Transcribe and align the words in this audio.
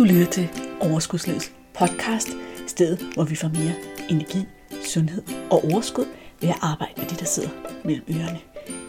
Du 0.00 0.04
lytter 0.04 0.26
til 0.26 0.48
Overskudslivets 0.80 1.52
podcast, 1.74 2.28
stedet 2.66 3.14
hvor 3.14 3.24
vi 3.24 3.36
får 3.36 3.48
mere 3.48 3.74
energi, 4.10 4.38
sundhed 4.84 5.22
og 5.50 5.64
overskud 5.64 6.04
ved 6.40 6.48
at 6.48 6.58
arbejde 6.62 6.92
med 6.96 7.06
det, 7.06 7.20
der 7.20 7.24
sidder 7.24 7.48
mellem 7.84 8.04
ørerne. 8.10 8.40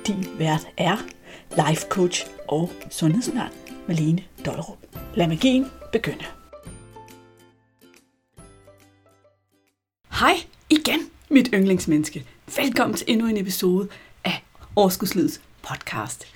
Din 0.08 0.26
vært 0.40 0.68
er 0.78 0.98
life 1.68 1.88
coach 1.90 2.26
og 2.48 2.72
sundhedsundern 2.90 3.52
Malene 3.88 4.24
Dollerup. 4.46 4.78
Lad 5.16 5.28
magien 5.28 5.66
begynde. 5.92 6.26
Hej 10.12 10.36
igen, 10.70 11.00
mit 11.30 11.50
yndlingsmenneske. 11.54 12.26
Velkommen 12.58 12.98
til 12.98 13.06
endnu 13.10 13.28
en 13.28 13.38
episode 13.38 13.88
af 14.24 14.44
Overskudslivets 14.76 15.42
podcast. 15.62 16.28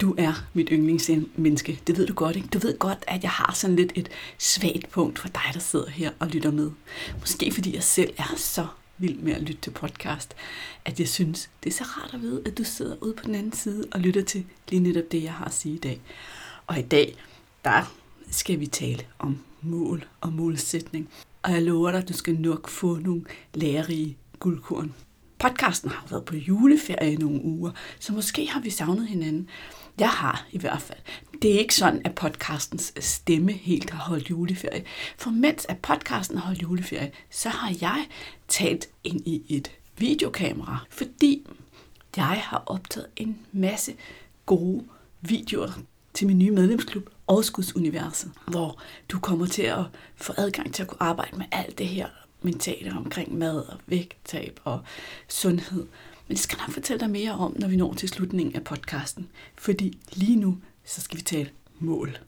Du 0.00 0.14
er 0.18 0.32
mit 0.54 0.68
yndlingsmenneske. 0.72 1.80
Det 1.86 1.98
ved 1.98 2.06
du 2.06 2.14
godt, 2.14 2.36
ikke? 2.36 2.48
Du 2.48 2.58
ved 2.58 2.78
godt, 2.78 3.04
at 3.06 3.22
jeg 3.22 3.30
har 3.30 3.52
sådan 3.54 3.76
lidt 3.76 3.92
et 3.94 4.08
svagt 4.38 4.90
punkt 4.90 5.18
for 5.18 5.28
dig, 5.28 5.50
der 5.54 5.60
sidder 5.60 5.90
her 5.90 6.10
og 6.18 6.28
lytter 6.28 6.50
med. 6.50 6.70
Måske 7.20 7.52
fordi 7.52 7.74
jeg 7.74 7.82
selv 7.82 8.14
er 8.18 8.34
så 8.36 8.66
vild 8.98 9.18
med 9.18 9.32
at 9.32 9.42
lytte 9.42 9.60
til 9.60 9.70
podcast, 9.70 10.34
at 10.84 11.00
jeg 11.00 11.08
synes, 11.08 11.50
det 11.64 11.70
er 11.70 11.74
så 11.74 11.84
rart 11.84 12.14
at 12.14 12.20
vide, 12.20 12.42
at 12.46 12.58
du 12.58 12.64
sidder 12.64 12.96
ude 13.02 13.14
på 13.14 13.24
den 13.26 13.34
anden 13.34 13.52
side 13.52 13.88
og 13.92 14.00
lytter 14.00 14.22
til 14.22 14.44
lige 14.68 14.80
netop 14.80 15.04
det, 15.12 15.22
jeg 15.22 15.32
har 15.32 15.44
at 15.44 15.54
sige 15.54 15.74
i 15.74 15.78
dag. 15.78 16.00
Og 16.66 16.78
i 16.78 16.82
dag, 16.82 17.16
der 17.64 17.92
skal 18.30 18.60
vi 18.60 18.66
tale 18.66 19.02
om 19.18 19.38
mål 19.62 20.06
og 20.20 20.32
målsætning. 20.32 21.08
Og 21.42 21.52
jeg 21.52 21.62
lover 21.62 21.90
dig, 21.90 22.02
at 22.02 22.08
du 22.08 22.14
skal 22.14 22.34
nok 22.34 22.68
få 22.68 22.96
nogle 22.96 23.24
lærerige 23.54 24.16
guldkorn. 24.38 24.94
Podcasten 25.38 25.90
har 25.90 26.06
været 26.10 26.24
på 26.24 26.36
juleferie 26.36 27.12
i 27.12 27.16
nogle 27.16 27.44
uger, 27.44 27.70
så 28.00 28.12
måske 28.12 28.46
har 28.50 28.60
vi 28.60 28.70
savnet 28.70 29.08
hinanden. 29.08 29.48
Jeg 29.98 30.08
har 30.08 30.46
i 30.52 30.58
hvert 30.58 30.82
fald. 30.82 30.98
Det 31.42 31.54
er 31.54 31.58
ikke 31.58 31.74
sådan, 31.74 32.02
at 32.04 32.14
podcastens 32.14 32.92
stemme 33.00 33.52
helt 33.52 33.90
har 33.90 33.98
holdt 33.98 34.30
juleferie. 34.30 34.84
For 35.18 35.30
mens 35.30 35.66
at 35.68 35.78
podcasten 35.78 36.38
har 36.38 36.46
holdt 36.46 36.62
juleferie, 36.62 37.12
så 37.30 37.48
har 37.48 37.74
jeg 37.80 38.06
talt 38.48 38.88
ind 39.04 39.26
i 39.26 39.42
et 39.48 39.70
videokamera, 39.98 40.78
fordi 40.90 41.46
jeg 42.16 42.24
har 42.24 42.62
optaget 42.66 43.06
en 43.16 43.38
masse 43.52 43.94
gode 44.46 44.84
videoer 45.20 45.72
til 46.14 46.26
min 46.26 46.38
nye 46.38 46.50
medlemsklub, 46.50 47.10
Overskudsuniverset, 47.26 48.32
hvor 48.46 48.80
du 49.08 49.18
kommer 49.18 49.46
til 49.46 49.62
at 49.62 49.84
få 50.16 50.32
adgang 50.36 50.74
til 50.74 50.82
at 50.82 50.88
kunne 50.88 51.02
arbejde 51.02 51.36
med 51.36 51.46
alt 51.52 51.78
det 51.78 51.86
her 51.86 52.08
mentale 52.46 52.92
omkring 52.96 53.38
mad 53.38 53.56
og 53.56 53.78
vægttab 53.86 54.60
og 54.64 54.80
sundhed. 55.28 55.86
Men 56.28 56.36
det 56.36 56.38
skal 56.38 56.56
jeg 56.58 56.66
nok 56.66 56.74
fortælle 56.74 57.00
dig 57.00 57.10
mere 57.10 57.32
om, 57.32 57.56
når 57.58 57.68
vi 57.68 57.76
når 57.76 57.94
til 57.94 58.08
slutningen 58.08 58.56
af 58.56 58.64
podcasten. 58.64 59.28
Fordi 59.54 59.98
lige 60.12 60.36
nu, 60.36 60.58
så 60.84 61.00
skal 61.00 61.18
vi 61.18 61.22
tale 61.22 61.50
mål. 61.78 62.18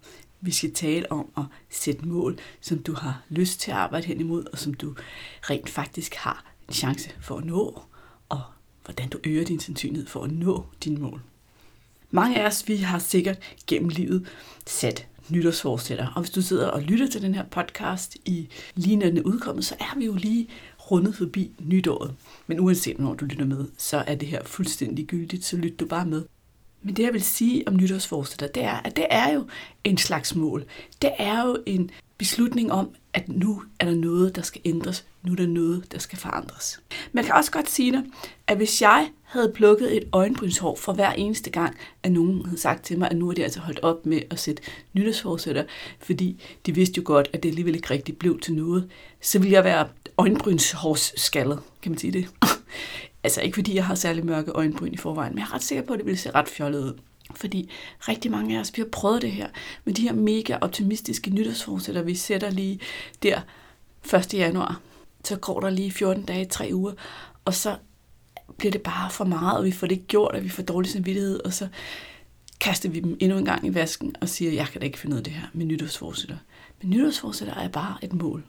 Vi 0.41 0.51
skal 0.51 0.75
tale 0.75 1.13
om 1.13 1.31
at 1.37 1.45
sætte 1.71 2.09
mål, 2.09 2.39
som 2.61 2.79
du 2.79 2.95
har 2.95 3.23
lyst 3.29 3.61
til 3.61 3.71
at 3.71 3.77
arbejde 3.77 4.07
hen 4.07 4.21
imod, 4.21 4.45
og 4.53 4.59
som 4.59 4.75
du 4.75 4.95
rent 5.43 5.69
faktisk 5.69 6.15
har 6.15 6.53
en 6.69 6.75
chance 6.75 7.11
for 7.21 7.37
at 7.39 7.45
nå, 7.45 7.83
og 8.29 8.41
hvordan 8.85 9.09
du 9.09 9.19
øger 9.25 9.45
din 9.45 9.61
sandsynlighed 9.61 10.07
for 10.07 10.25
at 10.25 10.31
nå 10.31 10.67
dine 10.85 11.01
mål. 11.01 11.23
Mange 12.11 12.41
af 12.41 12.47
os, 12.47 12.69
vi 12.69 12.77
har 12.77 12.99
sikkert 12.99 13.39
gennem 13.67 13.89
livet 13.89 14.29
sat 14.67 15.07
nytårsforsætter. 15.31 16.07
Og 16.15 16.21
hvis 16.23 16.31
du 16.31 16.43
sidder 16.43 16.69
og 16.69 16.83
lytter 16.83 17.09
til 17.09 17.23
den 17.23 17.35
her 17.35 17.45
podcast 17.45 18.17
i 18.25 18.49
lige 18.75 18.97
når 18.97 19.07
den 19.07 19.17
er 19.17 19.23
udkommet, 19.23 19.65
så 19.65 19.75
er 19.81 19.99
vi 19.99 20.05
jo 20.05 20.15
lige 20.15 20.49
rundet 20.91 21.15
forbi 21.15 21.51
nytåret. 21.59 22.15
Men 22.47 22.61
uanset 22.61 22.97
hvornår 22.97 23.15
du 23.15 23.25
lytter 23.25 23.45
med, 23.45 23.65
så 23.79 24.05
er 24.07 24.15
det 24.15 24.29
her 24.29 24.45
fuldstændig 24.45 25.07
gyldigt, 25.07 25.45
så 25.45 25.57
lyt 25.57 25.81
du 25.81 25.87
bare 25.87 26.07
med. 26.07 26.25
Men 26.83 26.97
det 26.97 27.03
jeg 27.03 27.13
vil 27.13 27.23
sige 27.23 27.69
om 27.69 27.77
nytårsforsætter, 27.77 28.47
det 28.47 28.63
er, 28.65 28.81
at 28.85 28.97
det 28.97 29.07
er 29.11 29.33
jo 29.33 29.47
en 29.85 29.99
slags 29.99 30.35
mål. 30.35 30.65
Det 31.03 31.11
er 31.19 31.47
jo 31.47 31.57
en 31.67 31.91
beslutning 32.19 32.73
om, 32.73 32.91
at 33.13 33.29
nu 33.29 33.63
er 33.81 33.85
der 33.85 33.95
noget, 33.95 34.37
der 34.37 34.43
skal 34.43 34.61
ændres. 34.65 35.07
Nu 35.29 35.33
er 35.33 35.37
der 35.37 35.47
noget, 35.47 35.93
der 35.93 35.99
skal 35.99 36.19
forandres. 36.19 36.81
Men 37.13 37.19
jeg 37.19 37.25
kan 37.25 37.35
også 37.35 37.51
godt 37.51 37.71
sige 37.71 37.93
det, 37.93 38.05
at 38.47 38.57
hvis 38.57 38.83
jeg 38.83 39.11
havde 39.23 39.53
plukket 39.55 39.97
et 39.97 40.05
øjenbrynshår 40.13 40.77
for 40.77 40.93
hver 40.93 41.13
eneste 41.13 41.51
gang, 41.51 41.77
at 42.03 42.13
nogen 42.13 42.45
havde 42.45 42.61
sagt 42.61 42.85
til 42.85 42.99
mig, 42.99 43.11
at 43.11 43.17
nu 43.17 43.31
er 43.31 43.35
det 43.35 43.43
altså 43.43 43.61
holdt 43.61 43.81
op 43.81 44.07
med 44.07 44.21
at 44.31 44.39
sætte 44.39 44.63
nytårsforsætter, 44.93 45.65
fordi 46.01 46.43
de 46.67 46.75
vidste 46.75 46.99
jo 46.99 47.03
godt, 47.05 47.29
at 47.33 47.43
det 47.43 47.49
alligevel 47.49 47.75
ikke 47.75 47.91
rigtig 47.91 48.19
blev 48.19 48.41
til 48.41 48.55
noget, 48.55 48.91
så 49.21 49.39
ville 49.39 49.53
jeg 49.53 49.65
være 49.65 49.89
øjenbrynshårsskaldet, 50.19 51.61
kan 51.83 51.93
man 51.93 51.99
sige 51.99 52.13
det? 52.13 52.29
altså 53.25 53.41
ikke 53.41 53.55
fordi 53.55 53.75
jeg 53.75 53.87
har 53.87 53.95
særlig 53.95 54.27
mørke 54.27 54.51
øjenbryn 54.51 54.93
i 54.93 54.97
forvejen, 54.97 55.35
men 55.35 55.39
jeg 55.39 55.47
er 55.47 55.55
ret 55.55 55.63
sikker 55.63 55.85
på, 55.85 55.93
at 55.93 55.99
det 55.99 56.07
ville 56.07 56.19
se 56.19 56.31
ret 56.31 56.49
fjollet 56.49 56.85
ud. 56.85 56.99
Fordi 57.35 57.71
rigtig 58.01 58.31
mange 58.31 58.57
af 58.57 58.61
os, 58.61 58.73
vi 58.77 58.83
har 58.83 58.89
prøvet 58.93 59.23
det 59.23 59.33
her 59.33 59.49
med 59.85 59.95
de 59.95 60.03
her 60.03 60.13
mega 60.13 60.57
optimistiske 60.61 61.31
nytårsforsætter, 61.31 62.03
vi 62.03 62.15
sætter 62.15 62.51
lige 62.51 62.81
der 63.23 63.41
1. 64.15 64.35
januar. 64.35 64.81
Så 65.25 65.37
går 65.37 65.61
der 65.61 65.71
lige 65.71 65.93
14 65.93 66.25
dage, 66.25 66.45
3 66.45 66.71
uger, 66.73 66.93
og 67.45 67.55
så 67.55 67.77
bliver 68.57 68.73
det 68.73 68.83
bare 68.83 69.11
for 69.11 69.25
meget, 69.25 69.59
og 69.59 69.65
vi 69.65 69.73
får 69.73 69.87
det 69.87 69.95
ikke 69.95 70.07
gjort, 70.07 70.35
og 70.35 70.45
vi 70.45 70.49
får 70.49 70.63
dårlig 70.63 70.91
samvittighed, 70.91 71.41
og 71.45 71.53
så 71.53 71.69
kaster 72.61 72.89
vi 72.89 73.01
dem 73.01 73.17
endnu 73.21 73.39
en 73.39 73.45
gang 73.45 73.67
i 73.67 73.75
vasken 73.75 74.17
og 74.21 74.29
siger, 74.29 74.53
jeg 74.53 74.67
kan 74.67 74.81
da 74.81 74.87
ikke 74.87 74.99
finde 74.99 75.15
ud 75.15 75.19
af 75.19 75.25
det 75.25 75.33
her 75.33 75.47
med 75.53 75.67
nytårsforsætter. 75.67 76.37
Men 76.83 76.91
nytårsforsætter 76.91 77.55
er 77.55 77.69
bare 77.69 77.97
et 78.03 78.13
mål. 78.13 78.45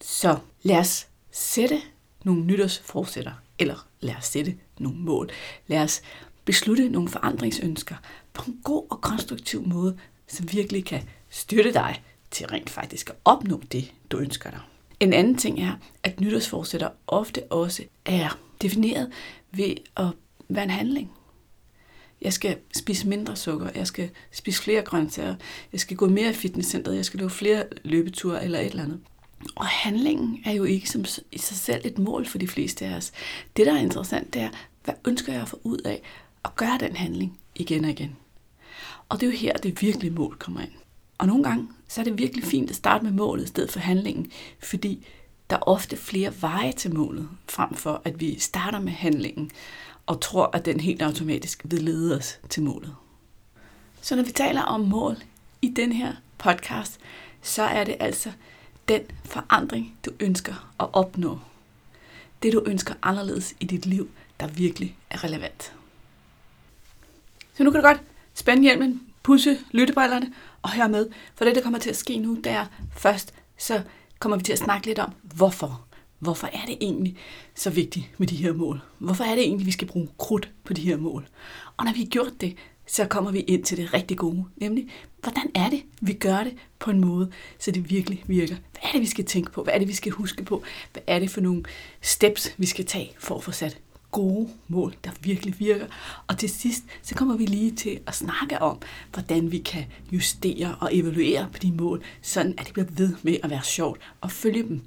Så 0.00 0.38
lad 0.62 0.76
os 0.76 1.06
sætte 1.30 1.80
nogle 2.24 2.44
nytårsforsætter, 2.44 3.32
eller 3.58 3.86
lad 4.00 4.14
os 4.14 4.24
sætte 4.24 4.56
nogle 4.78 4.98
mål. 4.98 5.30
Lad 5.66 5.82
os 5.82 6.02
beslutte 6.44 6.88
nogle 6.88 7.08
forandringsønsker 7.08 7.96
på 8.32 8.44
en 8.46 8.60
god 8.64 8.86
og 8.90 9.00
konstruktiv 9.00 9.66
måde, 9.66 9.98
som 10.28 10.52
virkelig 10.52 10.84
kan 10.84 11.02
støtte 11.30 11.72
dig 11.72 12.02
til 12.30 12.46
rent 12.46 12.70
faktisk 12.70 13.10
at 13.10 13.16
opnå 13.24 13.62
det, 13.72 13.92
du 14.10 14.18
ønsker 14.18 14.50
dig. 14.50 14.60
En 15.00 15.12
anden 15.12 15.36
ting 15.36 15.60
er, 15.60 15.72
at 16.02 16.20
nytårsforsætter 16.20 16.88
ofte 17.06 17.42
også 17.42 17.82
er 18.04 18.38
defineret 18.62 19.12
ved 19.52 19.74
at 19.96 20.06
være 20.48 20.64
en 20.64 20.70
handling. 20.70 21.12
Jeg 22.22 22.32
skal 22.32 22.58
spise 22.76 23.08
mindre 23.08 23.36
sukker, 23.36 23.70
jeg 23.74 23.86
skal 23.86 24.10
spise 24.32 24.62
flere 24.62 24.82
grøntsager, 24.82 25.34
jeg 25.72 25.80
skal 25.80 25.96
gå 25.96 26.08
mere 26.08 26.30
i 26.30 26.32
fitnesscenteret, 26.32 26.96
jeg 26.96 27.04
skal 27.04 27.20
løbe 27.20 27.30
flere 27.30 27.64
løbeture 27.84 28.44
eller 28.44 28.58
et 28.58 28.66
eller 28.66 28.84
andet. 28.84 29.00
Og 29.56 29.66
handlingen 29.66 30.42
er 30.44 30.52
jo 30.52 30.64
ikke 30.64 30.90
som 30.90 31.04
i 31.32 31.38
sig 31.38 31.56
selv 31.56 31.80
et 31.84 31.98
mål 31.98 32.26
for 32.26 32.38
de 32.38 32.48
fleste 32.48 32.86
af 32.86 32.96
os. 32.96 33.12
Det, 33.56 33.66
der 33.66 33.74
er 33.74 33.78
interessant, 33.78 34.34
det 34.34 34.42
er, 34.42 34.48
hvad 34.84 34.94
ønsker 35.06 35.32
jeg 35.32 35.42
at 35.42 35.48
få 35.48 35.60
ud 35.64 35.78
af 35.78 36.02
at 36.44 36.56
gøre 36.56 36.78
den 36.80 36.96
handling 36.96 37.38
igen 37.54 37.84
og 37.84 37.90
igen. 37.90 38.16
Og 39.08 39.20
det 39.20 39.26
er 39.26 39.30
jo 39.30 39.36
her, 39.36 39.52
det 39.52 39.82
virkelige 39.82 40.10
mål 40.10 40.36
kommer 40.38 40.60
ind. 40.60 40.72
Og 41.18 41.26
nogle 41.26 41.44
gange, 41.44 41.68
så 41.88 42.00
er 42.00 42.04
det 42.04 42.18
virkelig 42.18 42.44
fint 42.44 42.70
at 42.70 42.76
starte 42.76 43.04
med 43.04 43.12
målet 43.12 43.44
i 43.44 43.46
stedet 43.46 43.72
for 43.72 43.80
handlingen, 43.80 44.32
fordi 44.58 45.06
der 45.50 45.56
er 45.56 45.68
ofte 45.68 45.96
flere 45.96 46.32
veje 46.40 46.72
til 46.72 46.94
målet, 46.94 47.28
frem 47.48 47.74
for 47.74 48.02
at 48.04 48.20
vi 48.20 48.38
starter 48.38 48.80
med 48.80 48.92
handlingen 48.92 49.50
og 50.06 50.20
tror, 50.20 50.50
at 50.52 50.64
den 50.64 50.80
helt 50.80 51.02
automatisk 51.02 51.62
vil 51.64 51.82
lede 51.82 52.16
os 52.16 52.38
til 52.48 52.62
målet. 52.62 52.94
Så 54.00 54.16
når 54.16 54.22
vi 54.22 54.32
taler 54.32 54.62
om 54.62 54.80
mål 54.80 55.16
i 55.62 55.68
den 55.68 55.92
her 55.92 56.12
podcast, 56.38 57.00
så 57.42 57.62
er 57.62 57.84
det 57.84 57.96
altså 58.00 58.32
den 58.88 59.02
forandring, 59.24 59.98
du 60.04 60.10
ønsker 60.20 60.72
at 60.80 60.88
opnå. 60.92 61.38
Det, 62.42 62.52
du 62.52 62.62
ønsker 62.66 62.94
anderledes 63.02 63.54
i 63.60 63.64
dit 63.64 63.86
liv, 63.86 64.10
der 64.40 64.46
virkelig 64.46 64.96
er 65.10 65.24
relevant. 65.24 65.72
Så 67.54 67.64
nu 67.64 67.70
kan 67.70 67.80
du 67.80 67.86
godt 67.86 68.02
spænde 68.34 68.62
hjelmen, 68.62 69.02
pusse 69.22 69.58
lyttebrillerne 69.70 70.32
og 70.66 70.72
hør 70.72 70.88
med, 70.88 71.06
for 71.34 71.44
det, 71.44 71.54
der 71.54 71.62
kommer 71.62 71.78
til 71.78 71.90
at 71.90 71.96
ske 71.96 72.18
nu, 72.18 72.34
det 72.44 72.52
er 72.52 72.66
først, 72.96 73.34
så 73.58 73.82
kommer 74.18 74.36
vi 74.36 74.44
til 74.44 74.52
at 74.52 74.58
snakke 74.58 74.86
lidt 74.86 74.98
om, 74.98 75.12
hvorfor. 75.22 75.82
Hvorfor 76.18 76.46
er 76.46 76.66
det 76.66 76.76
egentlig 76.80 77.16
så 77.54 77.70
vigtigt 77.70 78.10
med 78.18 78.26
de 78.26 78.36
her 78.36 78.52
mål? 78.52 78.80
Hvorfor 78.98 79.24
er 79.24 79.34
det 79.34 79.44
egentlig, 79.44 79.66
vi 79.66 79.70
skal 79.70 79.88
bruge 79.88 80.08
krudt 80.18 80.50
på 80.64 80.72
de 80.72 80.82
her 80.82 80.96
mål? 80.96 81.28
Og 81.76 81.84
når 81.84 81.92
vi 81.92 81.98
har 81.98 82.06
gjort 82.06 82.40
det, 82.40 82.56
så 82.86 83.06
kommer 83.06 83.30
vi 83.30 83.40
ind 83.40 83.64
til 83.64 83.76
det 83.76 83.94
rigtig 83.94 84.18
gode, 84.18 84.44
nemlig, 84.56 84.88
hvordan 85.22 85.50
er 85.54 85.70
det, 85.70 85.82
vi 86.00 86.12
gør 86.12 86.44
det 86.44 86.54
på 86.78 86.90
en 86.90 87.00
måde, 87.00 87.30
så 87.58 87.70
det 87.70 87.90
virkelig 87.90 88.24
virker? 88.26 88.56
Hvad 88.56 88.80
er 88.82 88.92
det, 88.92 89.00
vi 89.00 89.06
skal 89.06 89.24
tænke 89.24 89.52
på? 89.52 89.62
Hvad 89.62 89.74
er 89.74 89.78
det, 89.78 89.88
vi 89.88 89.94
skal 89.94 90.12
huske 90.12 90.44
på? 90.44 90.62
Hvad 90.92 91.02
er 91.06 91.18
det 91.18 91.30
for 91.30 91.40
nogle 91.40 91.62
steps, 92.00 92.54
vi 92.56 92.66
skal 92.66 92.84
tage 92.84 93.12
for 93.18 93.36
at 93.36 93.42
få 93.42 93.52
sat 93.52 93.78
gode 94.16 94.48
mål, 94.68 94.94
der 95.04 95.10
virkelig 95.20 95.54
virker. 95.58 95.86
Og 96.26 96.38
til 96.38 96.48
sidst, 96.48 96.84
så 97.02 97.14
kommer 97.14 97.36
vi 97.36 97.46
lige 97.46 97.70
til 97.70 98.00
at 98.06 98.14
snakke 98.14 98.62
om, 98.62 98.80
hvordan 99.12 99.52
vi 99.52 99.58
kan 99.58 99.84
justere 100.12 100.76
og 100.80 100.96
evaluere 100.96 101.48
på 101.52 101.58
de 101.58 101.72
mål, 101.72 102.04
sådan 102.22 102.54
at 102.58 102.66
det 102.66 102.72
bliver 102.72 102.88
ved 102.90 103.16
med 103.22 103.36
at 103.42 103.50
være 103.50 103.62
sjovt 103.62 104.00
og 104.20 104.30
følge 104.30 104.62
dem. 104.62 104.80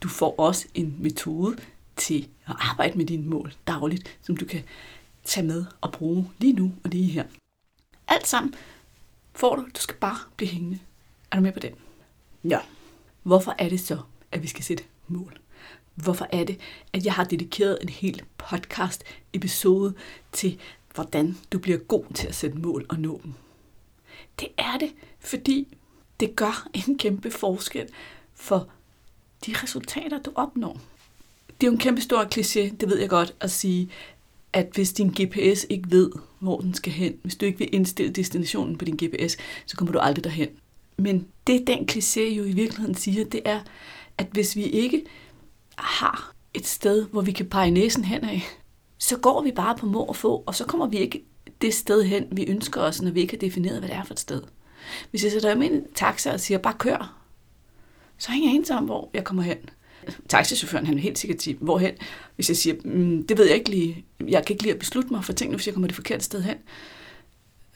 Du 0.00 0.08
får 0.08 0.34
også 0.38 0.66
en 0.74 0.96
metode 1.00 1.56
til 1.96 2.28
at 2.46 2.54
arbejde 2.58 2.98
med 2.98 3.06
dine 3.06 3.26
mål 3.26 3.52
dagligt, 3.66 4.18
som 4.22 4.36
du 4.36 4.44
kan 4.44 4.62
tage 5.24 5.46
med 5.46 5.64
og 5.80 5.92
bruge 5.92 6.30
lige 6.38 6.52
nu 6.52 6.72
og 6.84 6.90
lige 6.90 7.10
her. 7.10 7.24
Alt 8.08 8.26
sammen 8.26 8.54
får 9.34 9.56
du. 9.56 9.62
Du 9.62 9.80
skal 9.80 9.96
bare 9.96 10.18
blive 10.36 10.48
hængende. 10.50 10.78
Er 11.30 11.36
du 11.36 11.42
med 11.42 11.52
på 11.52 11.60
den? 11.60 11.72
Ja. 12.44 12.58
Hvorfor 13.22 13.54
er 13.58 13.68
det 13.68 13.80
så, 13.80 13.98
at 14.32 14.42
vi 14.42 14.48
skal 14.48 14.64
sætte 14.64 14.84
mål? 15.08 15.38
Hvorfor 15.96 16.26
er 16.32 16.44
det, 16.44 16.60
at 16.92 17.04
jeg 17.04 17.12
har 17.12 17.24
dedikeret 17.24 17.78
en 17.82 17.88
hel 17.88 18.22
podcast 18.38 19.04
episode 19.32 19.94
til, 20.32 20.58
hvordan 20.94 21.36
du 21.52 21.58
bliver 21.58 21.78
god 21.78 22.04
til 22.14 22.26
at 22.26 22.34
sætte 22.34 22.58
mål 22.58 22.86
og 22.88 22.98
nå 22.98 23.20
dem? 23.24 23.32
Det 24.40 24.48
er 24.58 24.78
det, 24.80 24.92
fordi 25.20 25.76
det 26.20 26.36
gør 26.36 26.68
en 26.74 26.98
kæmpe 26.98 27.30
forskel 27.30 27.88
for 28.34 28.68
de 29.46 29.54
resultater, 29.62 30.22
du 30.22 30.32
opnår. 30.34 30.80
Det 31.60 31.66
er 31.66 31.70
jo 31.70 31.72
en 31.72 31.78
kæmpe 31.78 32.00
stor 32.00 32.24
kliché, 32.24 32.76
det 32.76 32.88
ved 32.88 32.98
jeg 32.98 33.08
godt, 33.08 33.34
at 33.40 33.50
sige, 33.50 33.90
at 34.52 34.68
hvis 34.74 34.92
din 34.92 35.08
GPS 35.08 35.66
ikke 35.68 35.90
ved, 35.90 36.10
hvor 36.38 36.60
den 36.60 36.74
skal 36.74 36.92
hen, 36.92 37.14
hvis 37.22 37.36
du 37.36 37.46
ikke 37.46 37.58
vil 37.58 37.74
indstille 37.74 38.12
destinationen 38.12 38.78
på 38.78 38.84
din 38.84 38.96
GPS, 38.96 39.36
så 39.66 39.76
kommer 39.76 39.92
du 39.92 39.98
aldrig 39.98 40.24
derhen. 40.24 40.48
Men 40.96 41.26
det 41.46 41.66
den 41.66 41.88
kliché 41.90 42.20
jo 42.20 42.44
i 42.44 42.52
virkeligheden 42.52 42.94
siger, 42.94 43.24
det 43.24 43.40
er, 43.44 43.60
at 44.18 44.26
hvis 44.32 44.56
vi 44.56 44.62
ikke 44.62 45.04
har 45.78 46.32
et 46.54 46.66
sted, 46.66 47.06
hvor 47.06 47.20
vi 47.20 47.32
kan 47.32 47.48
pege 47.48 47.70
næsen 47.70 48.04
hen 48.04 48.24
af, 48.24 48.42
så 48.98 49.16
går 49.16 49.42
vi 49.42 49.52
bare 49.52 49.76
på 49.76 49.86
må 49.86 50.04
og 50.04 50.16
få, 50.16 50.42
og 50.46 50.54
så 50.54 50.64
kommer 50.64 50.86
vi 50.86 50.96
ikke 50.96 51.24
det 51.60 51.74
sted 51.74 52.02
hen, 52.02 52.28
vi 52.32 52.44
ønsker 52.44 52.80
os, 52.80 53.02
når 53.02 53.10
vi 53.10 53.20
ikke 53.20 53.32
har 53.32 53.38
defineret, 53.38 53.78
hvad 53.78 53.88
det 53.88 53.96
er 53.96 54.04
for 54.04 54.14
et 54.14 54.20
sted. 54.20 54.42
Hvis 55.10 55.24
jeg 55.24 55.32
sætter 55.32 55.54
mig 55.54 55.70
i 55.70 55.74
en 55.74 55.84
taxa 55.94 56.32
og 56.32 56.40
siger, 56.40 56.58
bare 56.58 56.74
kør, 56.78 57.16
så 58.18 58.30
hænger 58.30 58.48
jeg 58.48 58.60
ikke 58.60 58.74
om, 58.74 58.84
hvor 58.84 59.10
jeg 59.14 59.24
kommer 59.24 59.42
hen. 59.42 59.56
Taxichaufføren, 60.28 60.86
han 60.86 60.96
er 60.98 61.02
helt 61.02 61.18
sikkert 61.18 61.42
sige, 61.42 61.56
hvorhen. 61.60 61.94
Hvis 62.34 62.48
jeg 62.48 62.56
siger, 62.56 62.76
mm, 62.84 63.26
det 63.26 63.38
ved 63.38 63.46
jeg 63.46 63.56
ikke 63.56 63.70
lige, 63.70 64.04
jeg 64.28 64.46
kan 64.46 64.54
ikke 64.54 64.62
lige 64.62 64.72
at 64.72 64.78
beslutte 64.78 65.12
mig 65.12 65.24
for 65.24 65.32
tingene, 65.32 65.56
hvis 65.56 65.66
jeg 65.66 65.74
kommer 65.74 65.88
det 65.88 65.96
forkerte 65.96 66.24
sted 66.24 66.42
hen. 66.42 66.56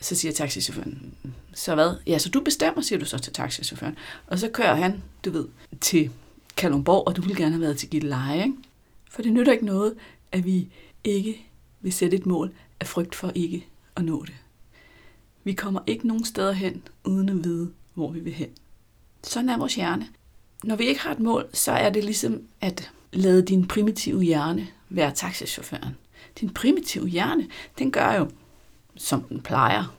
Så 0.00 0.14
siger 0.14 0.32
taxichaufføren, 0.32 1.14
så 1.54 1.74
hvad? 1.74 1.94
Ja, 2.06 2.18
så 2.18 2.28
du 2.28 2.40
bestemmer, 2.40 2.82
siger 2.82 2.98
du 2.98 3.04
så 3.04 3.18
til 3.18 3.32
taxichaufføren. 3.32 3.98
Og 4.26 4.38
så 4.38 4.48
kører 4.48 4.74
han, 4.74 5.02
du 5.24 5.30
ved, 5.30 5.46
til 5.80 6.10
Kalundborg, 6.56 7.06
og 7.06 7.16
du 7.16 7.22
ville 7.22 7.36
gerne 7.36 7.52
have 7.52 7.60
været 7.60 7.78
til 7.78 7.90
Gilleleje, 7.90 8.42
ikke? 8.44 8.54
For 9.10 9.22
det 9.22 9.32
nytter 9.32 9.52
ikke 9.52 9.64
noget, 9.64 9.94
at 10.32 10.44
vi 10.44 10.68
ikke 11.04 11.46
vil 11.80 11.92
sætte 11.92 12.16
et 12.16 12.26
mål 12.26 12.52
af 12.80 12.86
frygt 12.86 13.14
for 13.14 13.32
ikke 13.34 13.66
at 13.96 14.04
nå 14.04 14.24
det. 14.24 14.34
Vi 15.44 15.52
kommer 15.52 15.80
ikke 15.86 16.08
nogen 16.08 16.24
steder 16.24 16.52
hen, 16.52 16.82
uden 17.04 17.28
at 17.28 17.44
vide, 17.44 17.72
hvor 17.94 18.10
vi 18.10 18.20
vil 18.20 18.32
hen. 18.32 18.48
Sådan 19.22 19.48
er 19.48 19.58
vores 19.58 19.74
hjerne. 19.74 20.08
Når 20.64 20.76
vi 20.76 20.86
ikke 20.86 21.00
har 21.00 21.12
et 21.12 21.20
mål, 21.20 21.46
så 21.52 21.72
er 21.72 21.90
det 21.90 22.04
ligesom 22.04 22.42
at 22.60 22.90
lade 23.12 23.42
din 23.42 23.68
primitive 23.68 24.22
hjerne 24.22 24.68
være 24.88 25.12
taxichaufføren. 25.14 25.96
Din 26.40 26.50
primitive 26.50 27.08
hjerne, 27.08 27.48
den 27.78 27.90
gør 27.90 28.12
jo, 28.12 28.30
som 28.96 29.22
den 29.22 29.40
plejer. 29.40 29.96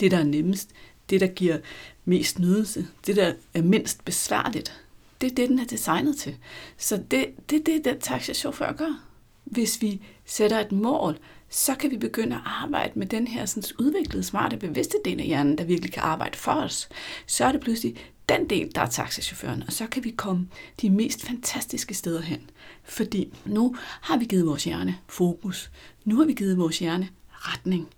Det, 0.00 0.10
der 0.10 0.18
er 0.18 0.24
nemmest, 0.24 0.70
det, 1.10 1.20
der 1.20 1.26
giver 1.26 1.58
mest 2.04 2.38
nydelse, 2.38 2.86
det, 3.06 3.16
der 3.16 3.34
er 3.54 3.62
mindst 3.62 4.04
besværligt, 4.04 4.80
det 5.20 5.30
er 5.30 5.34
det, 5.34 5.48
den 5.48 5.58
er 5.58 5.64
designet 5.64 6.16
til. 6.16 6.36
Så 6.76 7.02
det 7.10 7.20
er 7.20 7.26
det, 7.50 7.66
det, 7.66 7.84
den 7.84 8.00
taxichauffør 8.00 8.72
gør. 8.72 9.04
Hvis 9.44 9.82
vi 9.82 10.02
sætter 10.24 10.60
et 10.60 10.72
mål, 10.72 11.18
så 11.48 11.74
kan 11.74 11.90
vi 11.90 11.96
begynde 11.96 12.36
at 12.36 12.42
arbejde 12.44 12.98
med 12.98 13.06
den 13.06 13.26
her 13.26 13.46
sådan, 13.46 13.70
udviklede, 13.78 14.22
smarte, 14.22 14.56
bevidste 14.56 14.96
del 15.04 15.20
af 15.20 15.26
hjernen, 15.26 15.58
der 15.58 15.64
virkelig 15.64 15.92
kan 15.92 16.02
arbejde 16.02 16.38
for 16.38 16.52
os. 16.52 16.88
Så 17.26 17.44
er 17.44 17.52
det 17.52 17.60
pludselig 17.60 17.96
den 18.28 18.50
del, 18.50 18.74
der 18.74 18.80
er 18.80 18.86
taxichaufføren, 18.88 19.62
og 19.66 19.72
så 19.72 19.86
kan 19.86 20.04
vi 20.04 20.10
komme 20.10 20.48
de 20.80 20.90
mest 20.90 21.26
fantastiske 21.26 21.94
steder 21.94 22.22
hen. 22.22 22.50
Fordi 22.84 23.32
nu 23.44 23.76
har 24.00 24.16
vi 24.16 24.24
givet 24.24 24.46
vores 24.46 24.64
hjerne 24.64 24.98
fokus. 25.08 25.70
Nu 26.04 26.16
har 26.16 26.24
vi 26.24 26.32
givet 26.32 26.58
vores 26.58 26.78
hjerne 26.78 27.08
retning. 27.32 27.88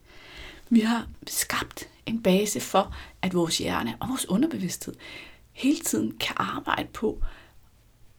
Vi 0.70 0.80
har 0.80 1.08
skabt 1.26 1.88
en 2.06 2.22
base 2.22 2.60
for, 2.60 2.96
at 3.22 3.34
vores 3.34 3.58
hjerne 3.58 3.96
og 4.00 4.08
vores 4.08 4.28
underbevidsthed 4.28 4.94
hele 5.60 5.78
tiden 5.78 6.12
kan 6.20 6.34
arbejde 6.38 6.88
på 6.92 7.22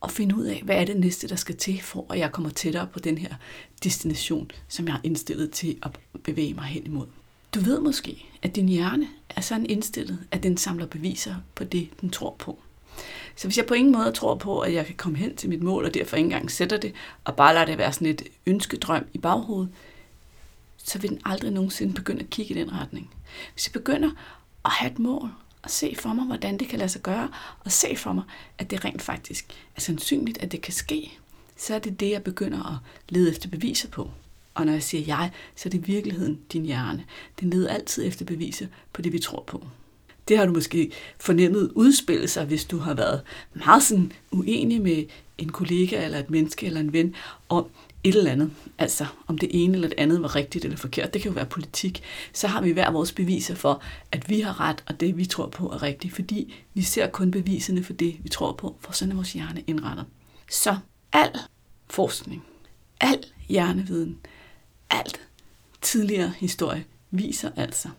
at 0.03 0.11
finde 0.11 0.35
ud 0.35 0.43
af, 0.43 0.61
hvad 0.63 0.75
er 0.75 0.85
det 0.85 0.97
næste, 0.97 1.27
der 1.27 1.35
skal 1.35 1.57
til, 1.57 1.81
for 1.81 2.05
at 2.09 2.19
jeg 2.19 2.31
kommer 2.31 2.49
tættere 2.49 2.87
på 2.87 2.99
den 2.99 3.17
her 3.17 3.35
destination, 3.83 4.51
som 4.67 4.85
jeg 4.85 4.93
har 4.93 5.01
indstillet 5.03 5.51
til 5.51 5.77
at 5.83 5.99
bevæge 6.23 6.53
mig 6.53 6.63
hen 6.63 6.85
imod. 6.85 7.05
Du 7.55 7.59
ved 7.59 7.79
måske, 7.79 8.25
at 8.41 8.55
din 8.55 8.69
hjerne 8.69 9.07
er 9.29 9.41
sådan 9.41 9.65
indstillet, 9.65 10.19
at 10.31 10.43
den 10.43 10.57
samler 10.57 10.85
beviser 10.85 11.35
på 11.55 11.63
det, 11.63 11.89
den 12.01 12.09
tror 12.09 12.35
på. 12.39 12.59
Så 13.35 13.47
hvis 13.47 13.57
jeg 13.57 13.65
på 13.65 13.73
ingen 13.73 13.93
måde 13.93 14.11
tror 14.11 14.35
på, 14.35 14.59
at 14.59 14.73
jeg 14.73 14.85
kan 14.85 14.95
komme 14.95 15.17
hen 15.17 15.35
til 15.35 15.49
mit 15.49 15.63
mål, 15.63 15.85
og 15.85 15.93
derfor 15.93 16.17
ikke 16.17 16.25
engang 16.25 16.51
sætter 16.51 16.77
det, 16.77 16.93
og 17.23 17.35
bare 17.35 17.53
lader 17.53 17.65
det 17.65 17.77
være 17.77 17.93
sådan 17.93 18.07
et 18.07 18.23
ønskedrøm 18.45 19.05
i 19.13 19.17
baghovedet, 19.17 19.69
så 20.77 20.99
vil 20.99 21.09
den 21.09 21.21
aldrig 21.25 21.51
nogensinde 21.51 21.93
begynde 21.93 22.21
at 22.21 22.29
kigge 22.29 22.55
i 22.55 22.57
den 22.57 22.73
retning. 22.73 23.09
Hvis 23.53 23.67
jeg 23.67 23.73
begynder 23.73 24.09
at 24.65 24.71
have 24.71 24.91
et 24.91 24.99
mål, 24.99 25.29
og 25.63 25.69
se 25.69 25.95
for 25.99 26.13
mig, 26.13 26.25
hvordan 26.25 26.57
det 26.57 26.67
kan 26.67 26.79
lade 26.79 26.89
sig 26.89 27.01
gøre, 27.01 27.29
og 27.59 27.71
se 27.71 27.95
for 27.95 28.13
mig, 28.13 28.23
at 28.57 28.71
det 28.71 28.85
rent 28.85 29.01
faktisk 29.01 29.45
er 29.75 29.81
sandsynligt, 29.81 30.37
at 30.37 30.51
det 30.51 30.61
kan 30.61 30.73
ske, 30.73 31.11
så 31.57 31.75
er 31.75 31.79
det 31.79 31.99
det, 31.99 32.09
jeg 32.09 32.23
begynder 32.23 32.73
at 32.73 32.77
lede 33.09 33.29
efter 33.29 33.49
beviser 33.49 33.89
på. 33.89 34.11
Og 34.53 34.65
når 34.65 34.73
jeg 34.73 34.83
siger 34.83 35.03
jeg, 35.07 35.31
så 35.55 35.69
er 35.69 35.71
det 35.71 35.77
i 35.77 35.91
virkeligheden 35.91 36.39
din 36.53 36.65
hjerne. 36.65 37.05
Den 37.39 37.49
leder 37.49 37.69
altid 37.69 38.07
efter 38.07 38.25
beviser 38.25 38.67
på 38.93 39.01
det, 39.01 39.13
vi 39.13 39.19
tror 39.19 39.43
på. 39.47 39.63
Det 40.27 40.37
har 40.37 40.45
du 40.45 40.51
måske 40.51 40.91
fornemmet 41.19 41.71
udspille 41.75 42.27
sig, 42.27 42.45
hvis 42.45 42.65
du 42.65 42.77
har 42.77 42.93
været 42.93 43.21
meget 43.53 43.83
sådan 43.83 44.11
uenig 44.31 44.81
med 44.81 45.05
en 45.37 45.49
kollega 45.49 46.05
eller 46.05 46.19
et 46.19 46.29
menneske 46.29 46.65
eller 46.65 46.79
en 46.79 46.93
ven 46.93 47.15
om 47.49 47.67
et 48.03 48.15
eller 48.15 48.31
andet. 48.31 48.51
Altså 48.77 49.05
om 49.27 49.37
det 49.37 49.49
ene 49.51 49.73
eller 49.73 49.87
det 49.87 49.99
andet 49.99 50.21
var 50.21 50.35
rigtigt 50.35 50.65
eller 50.65 50.77
forkert. 50.77 51.13
Det 51.13 51.21
kan 51.21 51.31
jo 51.31 51.35
være 51.35 51.45
politik. 51.45 52.03
Så 52.33 52.47
har 52.47 52.61
vi 52.61 52.71
hver 52.71 52.91
vores 52.91 53.11
beviser 53.11 53.55
for, 53.55 53.83
at 54.11 54.29
vi 54.29 54.41
har 54.41 54.59
ret, 54.59 54.83
og 54.87 54.99
det 54.99 55.17
vi 55.17 55.25
tror 55.25 55.47
på 55.47 55.69
er 55.69 55.83
rigtigt. 55.83 56.15
Fordi 56.15 56.53
vi 56.73 56.81
ser 56.81 57.07
kun 57.07 57.31
beviserne 57.31 57.83
for 57.83 57.93
det, 57.93 58.17
vi 58.23 58.29
tror 58.29 58.53
på, 58.53 58.75
for 58.79 58.91
sådan 58.91 59.11
er 59.11 59.15
vores 59.15 59.33
hjerne 59.33 59.63
indrettet. 59.67 60.05
Så 60.51 60.77
al 61.13 61.31
forskning, 61.89 62.43
al 63.01 63.25
hjerneviden, 63.49 64.17
alt 64.89 65.21
tidligere 65.81 66.33
historie 66.37 66.85
viser 67.11 67.51
altså, 67.55 67.89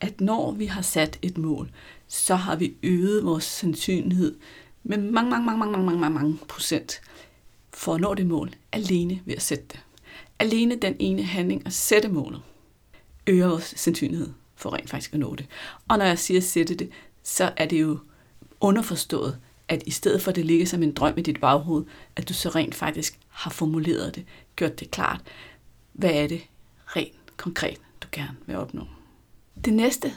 at 0.00 0.20
når 0.20 0.52
vi 0.52 0.66
har 0.66 0.82
sat 0.82 1.18
et 1.22 1.38
mål, 1.38 1.70
så 2.08 2.34
har 2.34 2.56
vi 2.56 2.74
øget 2.82 3.24
vores 3.24 3.44
sandsynlighed 3.44 4.36
med 4.82 4.98
mange, 4.98 5.30
mange, 5.30 5.46
mange, 5.46 5.60
mange, 5.60 5.86
mange, 5.86 6.00
mange, 6.00 6.14
mange 6.14 6.38
procent 6.48 7.00
for 7.74 7.94
at 7.94 8.00
nå 8.00 8.14
det 8.14 8.26
mål, 8.26 8.50
alene 8.72 9.20
ved 9.24 9.34
at 9.34 9.42
sætte 9.42 9.64
det. 9.72 9.80
Alene 10.38 10.76
den 10.76 10.96
ene 10.98 11.22
handling 11.22 11.66
at 11.66 11.72
sætte 11.72 12.08
målet, 12.08 12.42
øger 13.26 13.48
vores 13.48 13.74
sandsynlighed 13.76 14.32
for 14.56 14.74
rent 14.74 14.90
faktisk 14.90 15.12
at 15.12 15.20
nå 15.20 15.34
det. 15.34 15.46
Og 15.88 15.98
når 15.98 16.04
jeg 16.04 16.18
siger 16.18 16.40
sætte 16.40 16.74
det, 16.74 16.90
så 17.22 17.52
er 17.56 17.66
det 17.66 17.80
jo 17.80 17.98
underforstået, 18.60 19.38
at 19.68 19.82
i 19.86 19.90
stedet 19.90 20.22
for 20.22 20.30
at 20.30 20.36
det 20.36 20.46
ligger 20.46 20.66
som 20.66 20.82
en 20.82 20.92
drøm 20.92 21.18
i 21.18 21.22
dit 21.22 21.40
baghoved, 21.40 21.84
at 22.16 22.28
du 22.28 22.34
så 22.34 22.48
rent 22.48 22.74
faktisk 22.74 23.18
har 23.28 23.50
formuleret 23.50 24.14
det, 24.14 24.24
gjort 24.56 24.80
det 24.80 24.90
klart, 24.90 25.20
hvad 25.92 26.10
er 26.10 26.26
det 26.26 26.42
rent 26.86 27.36
konkret, 27.36 27.80
du 28.02 28.08
gerne 28.12 28.36
vil 28.46 28.56
opnå. 28.56 28.82
Det 29.64 29.72
næste, 29.72 30.12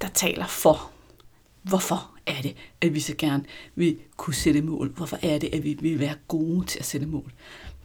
der 0.00 0.08
taler 0.08 0.46
for, 0.46 0.90
hvorfor 1.62 2.17
er 2.28 2.42
det, 2.42 2.56
at 2.80 2.94
vi 2.94 3.00
så 3.00 3.14
gerne 3.18 3.44
vil 3.74 3.98
kunne 4.16 4.34
sætte 4.34 4.62
mål? 4.62 4.88
Hvorfor 4.88 5.18
er 5.22 5.38
det, 5.38 5.54
at 5.54 5.64
vi 5.64 5.76
vil 5.80 5.98
være 5.98 6.14
gode 6.28 6.66
til 6.66 6.78
at 6.78 6.84
sætte 6.84 7.06
mål? 7.06 7.32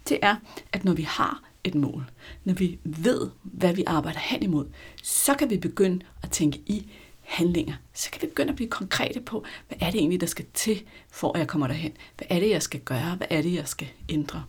Det 0.10 0.20
er, 0.22 0.36
at 0.74 0.86
når 0.86 0.94
vi 0.94 1.03
har 1.03 1.44
et 1.63 1.75
mål, 1.75 2.12
når 2.44 2.53
vi 2.53 2.79
ved, 2.84 3.29
hvad 3.44 3.74
vi 3.74 3.84
arbejder 3.88 4.20
hen 4.20 4.44
imod, 4.44 4.65
så 5.03 5.34
kan 5.34 5.50
vi 5.50 5.58
begynde 5.58 6.06
at 6.24 6.32
tænke 6.32 6.62
i 6.65 6.91
handlinger. 7.22 7.74
Så 7.94 8.12
kan 8.12 8.22
vi 8.22 8.27
begynde 8.27 8.50
at 8.50 8.56
blive 8.56 8.70
konkrete 8.70 9.20
på, 9.20 9.46
hvad 9.68 9.77
er 9.82 9.91
det 9.91 10.00
egentlig, 10.00 10.22
der 10.22 10.27
skal 10.27 10.46
til, 10.53 10.84
for 11.12 11.34
at 11.34 11.39
jeg 11.39 11.48
kommer 11.48 11.68
derhen? 11.68 11.91
Hvad 12.18 12.27
er 12.29 12.39
det, 12.39 12.50
jeg 12.50 12.62
skal 12.62 12.79
gøre? 12.79 13.15
Hvad 13.15 13.27
er 13.29 13.41
det, 13.41 13.53
jeg 13.53 13.68
skal 13.68 13.88
ændre? 14.10 14.44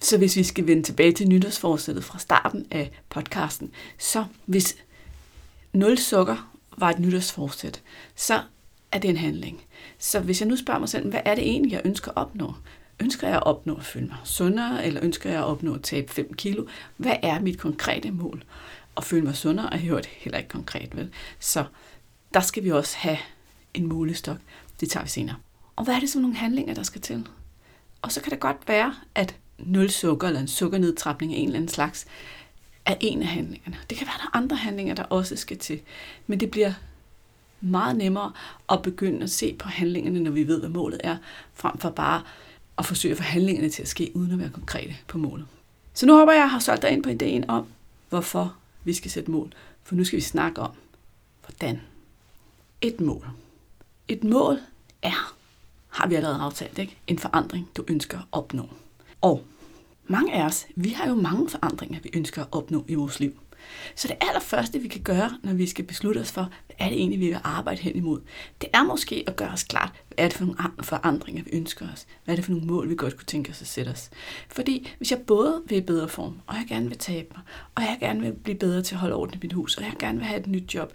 Så 0.00 0.18
hvis 0.18 0.36
vi 0.36 0.42
skal 0.42 0.66
vende 0.66 0.82
tilbage 0.82 1.12
til 1.12 1.28
nytårsforsættet 1.28 2.04
fra 2.04 2.18
starten 2.18 2.66
af 2.70 2.90
podcasten, 3.08 3.70
så 3.98 4.24
hvis 4.46 4.76
nul 5.72 5.98
sukker 5.98 6.54
var 6.76 6.90
et 6.90 6.98
nytårsforsæt, 6.98 7.82
så 8.16 8.42
er 8.92 8.98
det 8.98 9.10
en 9.10 9.16
handling. 9.16 9.60
Så 9.98 10.20
hvis 10.20 10.40
jeg 10.40 10.48
nu 10.48 10.56
spørger 10.56 10.80
mig 10.80 10.88
selv, 10.88 11.10
hvad 11.10 11.20
er 11.24 11.34
det 11.34 11.44
egentlig, 11.48 11.72
jeg 11.72 11.82
ønsker 11.84 12.10
at 12.10 12.16
opnå? 12.16 12.52
Ønsker 13.00 13.28
jeg 13.28 13.36
at 13.36 13.46
opnå 13.46 13.74
at 13.74 13.84
føle 13.84 14.06
mig 14.06 14.16
sundere, 14.24 14.86
eller 14.86 15.04
ønsker 15.04 15.30
jeg 15.30 15.38
at 15.38 15.44
opnå 15.44 15.74
at 15.74 15.82
tabe 15.82 16.12
5 16.12 16.34
kilo? 16.34 16.66
Hvad 16.96 17.16
er 17.22 17.40
mit 17.40 17.58
konkrete 17.58 18.10
mål? 18.10 18.44
At 18.96 19.04
føle 19.04 19.24
mig 19.24 19.36
sundere 19.36 19.74
er 19.74 19.78
jo 19.78 20.00
heller 20.18 20.38
ikke 20.38 20.48
konkret, 20.48 20.96
vel? 20.96 21.10
Så 21.38 21.64
der 22.34 22.40
skal 22.40 22.64
vi 22.64 22.72
også 22.72 22.96
have 22.96 23.18
en 23.74 23.86
målestok. 23.86 24.36
Det 24.80 24.90
tager 24.90 25.04
vi 25.04 25.10
senere. 25.10 25.36
Og 25.76 25.84
hvad 25.84 25.94
er 25.94 26.00
det 26.00 26.10
så 26.10 26.20
nogle 26.20 26.36
handlinger, 26.36 26.74
der 26.74 26.82
skal 26.82 27.00
til? 27.00 27.26
Og 28.02 28.12
så 28.12 28.20
kan 28.20 28.30
det 28.30 28.40
godt 28.40 28.68
være, 28.68 28.94
at 29.14 29.36
nul 29.58 29.90
sukker 29.90 30.26
eller 30.28 30.40
en 30.40 30.48
sukkernedtrapning 30.48 31.34
af 31.34 31.38
en 31.38 31.44
eller 31.44 31.56
anden 31.56 31.68
slags 31.68 32.06
er 32.84 32.94
en 33.00 33.22
af 33.22 33.28
handlingerne. 33.28 33.76
Det 33.90 33.98
kan 33.98 34.06
være, 34.06 34.16
der 34.18 34.24
er 34.24 34.36
andre 34.36 34.56
handlinger, 34.56 34.94
der 34.94 35.02
også 35.02 35.36
skal 35.36 35.58
til. 35.58 35.80
Men 36.26 36.40
det 36.40 36.50
bliver 36.50 36.72
meget 37.60 37.96
nemmere 37.96 38.32
at 38.68 38.82
begynde 38.82 39.22
at 39.22 39.30
se 39.30 39.56
på 39.58 39.68
handlingerne, 39.68 40.20
når 40.20 40.30
vi 40.30 40.46
ved, 40.46 40.60
hvad 40.60 40.68
målet 40.68 41.00
er, 41.04 41.16
frem 41.54 41.78
for 41.78 41.90
bare 41.90 42.22
at 42.78 42.86
forsøge 42.86 43.12
at 43.12 43.18
få 43.18 43.22
handlingerne 43.22 43.70
til 43.70 43.82
at 43.82 43.88
ske, 43.88 44.12
uden 44.14 44.32
at 44.32 44.38
være 44.38 44.50
konkrete 44.50 44.96
på 45.06 45.18
målet. 45.18 45.46
Så 45.94 46.06
nu 46.06 46.16
håber 46.16 46.32
jeg, 46.32 46.40
at 46.40 46.44
jeg 46.44 46.50
har 46.50 46.58
solgt 46.58 46.82
dig 46.82 46.90
ind 46.90 47.02
på 47.02 47.10
ideen 47.10 47.50
om, 47.50 47.66
hvorfor 48.08 48.56
vi 48.84 48.92
skal 48.92 49.10
sætte 49.10 49.30
mål. 49.30 49.52
For 49.82 49.94
nu 49.94 50.04
skal 50.04 50.16
vi 50.16 50.22
snakke 50.22 50.60
om, 50.60 50.70
hvordan. 51.46 51.80
Et 52.80 53.00
mål. 53.00 53.28
Et 54.08 54.24
mål 54.24 54.58
er, 55.02 55.34
har 55.88 56.06
vi 56.06 56.14
allerede 56.14 56.40
aftalt, 56.40 56.78
ikke? 56.78 56.98
en 57.06 57.18
forandring, 57.18 57.68
du 57.76 57.84
ønsker 57.88 58.18
at 58.18 58.24
opnå. 58.32 58.68
Og 59.20 59.44
mange 60.06 60.34
af 60.34 60.44
os, 60.44 60.66
vi 60.76 60.88
har 60.88 61.08
jo 61.08 61.14
mange 61.14 61.48
forandringer, 61.48 62.00
vi 62.00 62.10
ønsker 62.14 62.42
at 62.42 62.48
opnå 62.52 62.84
i 62.88 62.94
vores 62.94 63.20
liv. 63.20 63.40
Så 63.94 64.08
det 64.08 64.16
allerførste, 64.20 64.78
vi 64.78 64.88
kan 64.88 65.00
gøre, 65.00 65.38
når 65.42 65.52
vi 65.52 65.66
skal 65.66 65.84
beslutte 65.84 66.18
os 66.18 66.32
for, 66.32 66.50
hvad 66.66 66.76
er 66.78 66.88
det 66.88 66.98
egentlig, 66.98 67.20
vi 67.20 67.26
vil 67.26 67.40
arbejde 67.44 67.82
hen 67.82 67.96
imod, 67.96 68.20
det 68.60 68.68
er 68.72 68.84
måske 68.84 69.24
at 69.26 69.36
gøre 69.36 69.50
os 69.50 69.62
klart, 69.62 69.92
hvad 70.08 70.24
er 70.24 70.28
det 70.28 70.36
for 70.36 70.44
nogle 70.44 70.58
forandringer, 70.82 71.42
vi 71.42 71.50
ønsker 71.52 71.92
os? 71.92 72.06
Hvad 72.24 72.34
er 72.34 72.36
det 72.36 72.44
for 72.44 72.52
nogle 72.52 72.66
mål, 72.66 72.88
vi 72.88 72.94
godt 72.94 73.16
kunne 73.16 73.26
tænke 73.26 73.50
os 73.50 73.62
at 73.62 73.68
sætte 73.68 73.88
os? 73.88 74.10
Fordi 74.48 74.92
hvis 74.98 75.10
jeg 75.10 75.18
både 75.18 75.62
vil 75.66 75.78
i 75.78 75.80
bedre 75.80 76.08
form, 76.08 76.40
og 76.46 76.54
jeg 76.54 76.64
gerne 76.68 76.88
vil 76.88 76.98
tabe 76.98 77.28
mig, 77.36 77.42
og 77.74 77.82
jeg 77.82 77.96
gerne 78.00 78.20
vil 78.20 78.32
blive 78.32 78.58
bedre 78.58 78.82
til 78.82 78.94
at 78.94 79.00
holde 79.00 79.14
orden 79.14 79.34
i 79.34 79.38
mit 79.42 79.52
hus, 79.52 79.76
og 79.76 79.82
jeg 79.82 79.94
gerne 79.98 80.18
vil 80.18 80.26
have 80.26 80.40
et 80.40 80.46
nyt 80.46 80.74
job, 80.74 80.92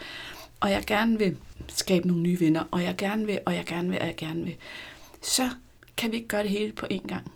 og 0.59 0.71
jeg 0.71 0.83
gerne 0.87 1.17
vil 1.17 1.37
skabe 1.67 2.07
nogle 2.07 2.23
nye 2.23 2.39
venner, 2.39 2.63
og 2.71 2.83
jeg 2.83 2.95
gerne 2.97 3.25
vil, 3.25 3.39
og 3.45 3.55
jeg 3.55 3.65
gerne 3.65 3.89
vil, 3.89 3.99
og 3.99 4.05
jeg 4.05 4.15
gerne 4.15 4.43
vil, 4.43 4.55
så 5.21 5.49
kan 5.97 6.11
vi 6.11 6.15
ikke 6.15 6.27
gøre 6.27 6.43
det 6.43 6.49
hele 6.49 6.71
på 6.71 6.85
én 6.91 7.07
gang. 7.07 7.31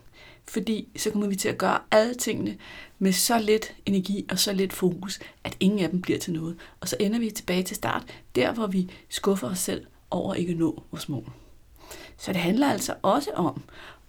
Fordi 0.57 0.87
så 0.95 1.11
kommer 1.11 1.27
vi 1.27 1.35
til 1.35 1.49
at 1.49 1.57
gøre 1.57 1.79
alle 1.91 2.13
tingene 2.13 2.57
med 2.99 3.11
så 3.11 3.39
lidt 3.39 3.75
energi 3.85 4.25
og 4.29 4.39
så 4.39 4.53
lidt 4.53 4.73
fokus, 4.73 5.19
at 5.43 5.57
ingen 5.59 5.79
af 5.79 5.89
dem 5.89 6.01
bliver 6.01 6.19
til 6.19 6.33
noget. 6.33 6.55
Og 6.79 6.87
så 6.87 6.95
ender 6.99 7.19
vi 7.19 7.29
tilbage 7.29 7.63
til 7.63 7.75
start, 7.75 8.03
der 8.35 8.53
hvor 8.53 8.67
vi 8.67 8.91
skuffer 9.09 9.49
os 9.49 9.59
selv 9.59 9.85
over 10.11 10.33
ikke 10.33 10.51
at 10.51 10.57
nå 10.57 10.83
vores 10.91 11.09
mål. 11.09 11.31
Så 12.17 12.33
det 12.33 12.41
handler 12.41 12.67
altså 12.67 12.93
også 13.01 13.31
om 13.31 13.61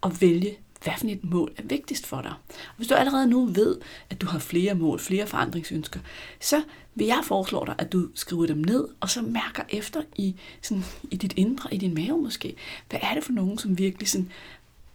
at 0.03 0.21
vælge, 0.21 0.59
hvad 0.83 0.93
for 0.99 1.07
et 1.07 1.25
mål 1.25 1.53
er 1.57 1.63
vigtigst 1.63 2.07
for 2.07 2.23
dig. 2.23 2.33
Og 2.49 2.77
hvis 2.77 2.89
du 2.89 2.95
allerede 2.95 3.27
nu 3.27 3.47
ved, 3.47 3.77
at 4.11 4.21
du 4.21 4.27
har 4.27 4.39
flere 4.39 4.75
mål, 4.75 4.99
flere 4.99 5.27
forandringsønsker, 5.27 6.01
så 6.41 6.63
vil 6.95 7.07
jeg 7.07 7.21
foreslå 7.25 7.65
dig, 7.67 7.75
at 7.79 7.93
du 7.93 8.09
skriver 8.15 8.47
dem 8.47 8.57
ned, 8.57 8.89
og 9.01 9.11
så 9.11 9.23
mærker 9.23 9.63
efter 9.69 10.03
i, 10.17 10.35
sådan, 10.63 10.85
i 11.11 11.17
dit 11.17 11.33
indre, 11.37 11.75
i 11.75 11.79
din 11.79 11.95
mave 11.95 12.23
måske, 12.23 12.57
hvad 12.91 13.01
er 13.03 13.15
det 13.15 13.25
for 13.25 13.33
nogen, 13.33 13.59
som 13.59 13.79
virkelig 13.79 14.09
sådan, 14.09 14.33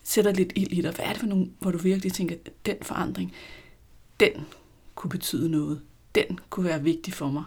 sætter 0.04 0.34
lidt 0.34 0.54
ild 0.56 0.72
i 0.72 0.82
dig? 0.82 0.92
Hvad 0.92 1.06
er 1.06 1.10
det 1.10 1.20
for 1.20 1.28
nogle, 1.28 1.50
hvor 1.60 1.72
du 1.72 1.78
virkelig 1.78 2.14
tænker, 2.14 2.36
at 2.46 2.52
den 2.66 2.76
forandring, 2.82 3.34
den 4.20 4.32
kunne 4.96 5.12
betyde 5.12 5.50
noget. 5.50 5.82
Den 6.16 6.40
kunne 6.50 6.66
være 6.66 6.84
vigtig 6.84 7.14
for 7.14 7.28
mig 7.28 7.44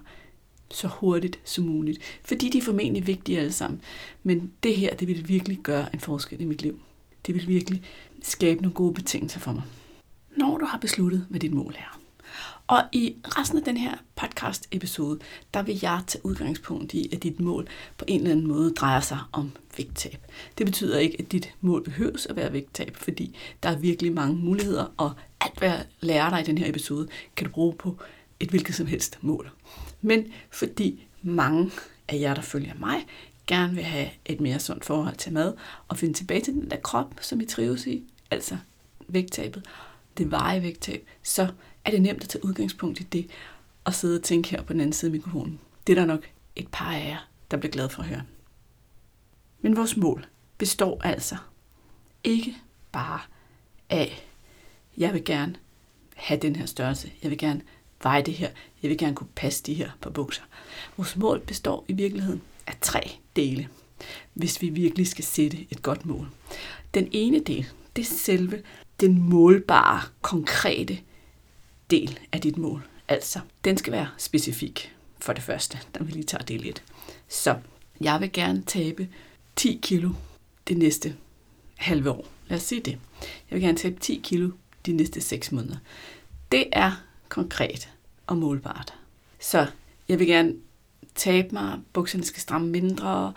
så 0.71 0.89
hurtigt 0.89 1.39
som 1.45 1.65
muligt. 1.65 1.99
Fordi 2.25 2.49
de 2.49 2.59
er 2.59 2.63
formentlig 2.63 3.07
vigtige 3.07 3.39
alle 3.39 3.53
sammen. 3.53 3.81
Men 4.23 4.53
det 4.63 4.77
her, 4.77 4.95
det 4.95 5.09
vil 5.09 5.29
virkelig 5.29 5.59
gøre 5.59 5.95
en 5.95 6.01
forskel 6.01 6.41
i 6.41 6.45
mit 6.45 6.63
liv. 6.63 6.81
Det 7.27 7.35
vil 7.35 7.49
virkelig 7.49 7.83
skabe 8.23 8.63
nogle 8.63 8.75
gode 8.75 8.95
betingelser 8.95 9.41
for 9.41 9.53
mig. 9.53 9.63
Når 10.37 10.59
du 10.59 10.65
har 10.65 10.79
besluttet, 10.79 11.27
hvad 11.31 11.41
dit 11.41 11.53
mål 11.53 11.75
er. 11.79 12.01
Og 12.67 12.83
i 12.93 13.17
resten 13.25 13.59
af 13.59 13.65
den 13.65 13.77
her 13.77 13.95
podcast 14.17 14.69
episode, 14.71 15.19
der 15.55 15.63
vil 15.63 15.79
jeg 15.83 16.01
tage 16.07 16.27
udgangspunkt 16.27 16.95
i, 16.95 17.09
at 17.13 17.23
dit 17.23 17.41
mål 17.41 17.69
på 17.99 18.05
en 18.09 18.21
eller 18.21 18.31
anden 18.31 18.47
måde 18.47 18.71
drejer 18.75 19.01
sig 19.01 19.19
om 19.33 19.53
vægttab. 19.77 20.27
Det 20.59 20.67
betyder 20.67 20.99
ikke, 20.99 21.17
at 21.19 21.33
dit 21.33 21.55
mål 21.61 21.85
behøves 21.85 22.27
at 22.27 22.37
være 22.37 22.53
vægttab, 22.53 22.97
fordi 22.97 23.37
der 23.63 23.69
er 23.69 23.79
virkelig 23.79 24.13
mange 24.13 24.37
muligheder, 24.37 24.87
og 24.97 25.13
alt 25.41 25.59
hvad 25.59 25.69
jeg 25.69 25.87
lærer 26.01 26.31
dig 26.31 26.41
i 26.41 26.45
den 26.45 26.59
her 26.59 26.69
episode, 26.69 27.09
kan 27.37 27.47
du 27.47 27.53
bruge 27.53 27.75
på 27.75 27.99
et 28.41 28.51
hvilket 28.51 28.75
som 28.75 28.87
helst 28.87 29.19
mål. 29.21 29.51
Men 30.01 30.27
fordi 30.51 31.07
mange 31.23 31.71
af 32.09 32.21
jer, 32.21 32.35
der 32.35 32.43
følger 32.43 32.75
mig, 32.75 33.07
gerne 33.47 33.75
vil 33.75 33.85
have 33.85 34.09
et 34.25 34.41
mere 34.41 34.59
sundt 34.59 34.85
forhold 34.85 35.17
til 35.17 35.33
mad, 35.33 35.55
og 35.89 35.97
finde 35.97 36.15
tilbage 36.15 36.41
til 36.41 36.55
den 36.55 36.71
der 36.71 36.77
krop, 36.77 37.15
som 37.21 37.41
I 37.41 37.45
trives 37.45 37.87
i, 37.87 38.03
altså 38.31 38.57
vægttabet, 39.09 39.67
det 40.19 40.31
veje 40.31 40.63
vægttab, 40.63 41.07
så 41.23 41.49
er 41.87 41.91
det 41.91 42.03
nemt 42.03 42.23
at 42.23 42.29
tage 42.29 42.45
udgangspunkt 42.45 43.01
i 43.01 43.03
det, 43.03 43.27
og 43.85 43.95
sidde 43.95 44.19
og 44.19 44.23
tænke 44.23 44.51
her 44.51 44.63
på 44.63 44.73
den 44.73 44.81
anden 44.81 44.93
side 44.93 45.09
af 45.09 45.13
mikrofonen. 45.13 45.61
Det 45.87 45.93
er 45.93 46.01
der 46.01 46.07
nok 46.07 46.31
et 46.57 46.69
par 46.73 46.93
af 46.93 47.09
jer, 47.09 47.29
der 47.51 47.57
bliver 47.57 47.73
glade 47.73 47.89
for 47.89 48.03
at 48.03 48.09
høre. 48.09 48.23
Men 49.61 49.77
vores 49.77 49.97
mål 49.97 50.27
består 50.59 51.01
altså 51.03 51.37
ikke 52.25 52.57
bare 52.93 53.21
af, 53.91 54.27
jeg 54.97 55.13
vil 55.13 55.25
gerne 55.25 55.55
have 56.15 56.41
den 56.41 56.57
her 56.57 56.67
størrelse, 56.67 57.13
jeg 57.23 57.31
vil 57.31 57.39
gerne 57.39 57.61
veje 58.03 58.23
det 58.23 58.35
her, 58.35 58.51
jeg 58.83 58.89
vil 58.89 58.99
gerne 58.99 59.17
kunne 59.17 59.29
passe 59.35 59.63
de 59.63 59.75
her 59.75 59.91
på 60.01 60.11
bukser. 60.11 60.43
Vores 60.97 61.17
mål 61.17 61.41
består 61.41 61.85
i 61.89 61.93
virkeligheden 61.93 62.43
af 62.67 62.75
tre 62.81 63.11
dele, 63.37 63.69
hvis 64.35 64.63
vi 64.63 64.69
virkelig 64.69 65.07
skal 65.07 65.25
sætte 65.25 65.67
et 65.71 65.83
godt 65.83 66.07
mål. 66.07 66.29
Den 66.95 67.09
ene 67.13 67.41
del, 67.41 67.67
det 67.97 68.03
er 68.03 68.15
selve 68.17 68.63
den 69.01 69.23
målbare, 69.29 70.03
konkrete 70.23 70.99
del 71.91 72.19
af 72.33 72.41
dit 72.41 72.57
mål. 72.57 72.87
Altså, 73.09 73.41
den 73.65 73.77
skal 73.77 73.93
være 73.93 74.09
specifik 74.19 74.95
for 75.19 75.33
det 75.33 75.43
første, 75.43 75.79
når 75.99 76.05
vi 76.05 76.13
lige 76.13 76.25
tager 76.25 76.45
det 76.45 76.61
lidt. 76.61 76.83
Så 77.29 77.57
jeg 78.01 78.21
vil 78.21 78.33
gerne 78.33 78.63
tabe 78.63 79.09
10 79.57 79.81
kilo 79.83 80.11
det 80.69 80.79
næste 80.79 81.17
halve 81.77 82.11
år. 82.11 82.27
Lad 82.49 82.57
os 82.57 82.63
sige 82.63 82.81
det. 82.81 82.99
Jeg 83.23 83.57
vil 83.57 83.61
gerne 83.61 83.79
tabe 83.79 84.01
10 84.01 84.21
kilo 84.25 84.51
de 84.87 84.93
næste 84.93 85.21
6 85.21 85.53
måneder. 85.53 85.77
Det 86.53 86.65
er 86.73 86.93
konkret 87.29 87.89
og 88.27 88.37
målbart. 88.37 88.95
Så 89.41 89.67
jeg 90.09 90.19
vil 90.19 90.27
gerne 90.27 90.55
tabe 91.15 91.49
mig, 91.53 91.79
bukserne 91.93 92.25
skal 92.25 92.41
stramme 92.41 92.69
mindre, 92.69 93.33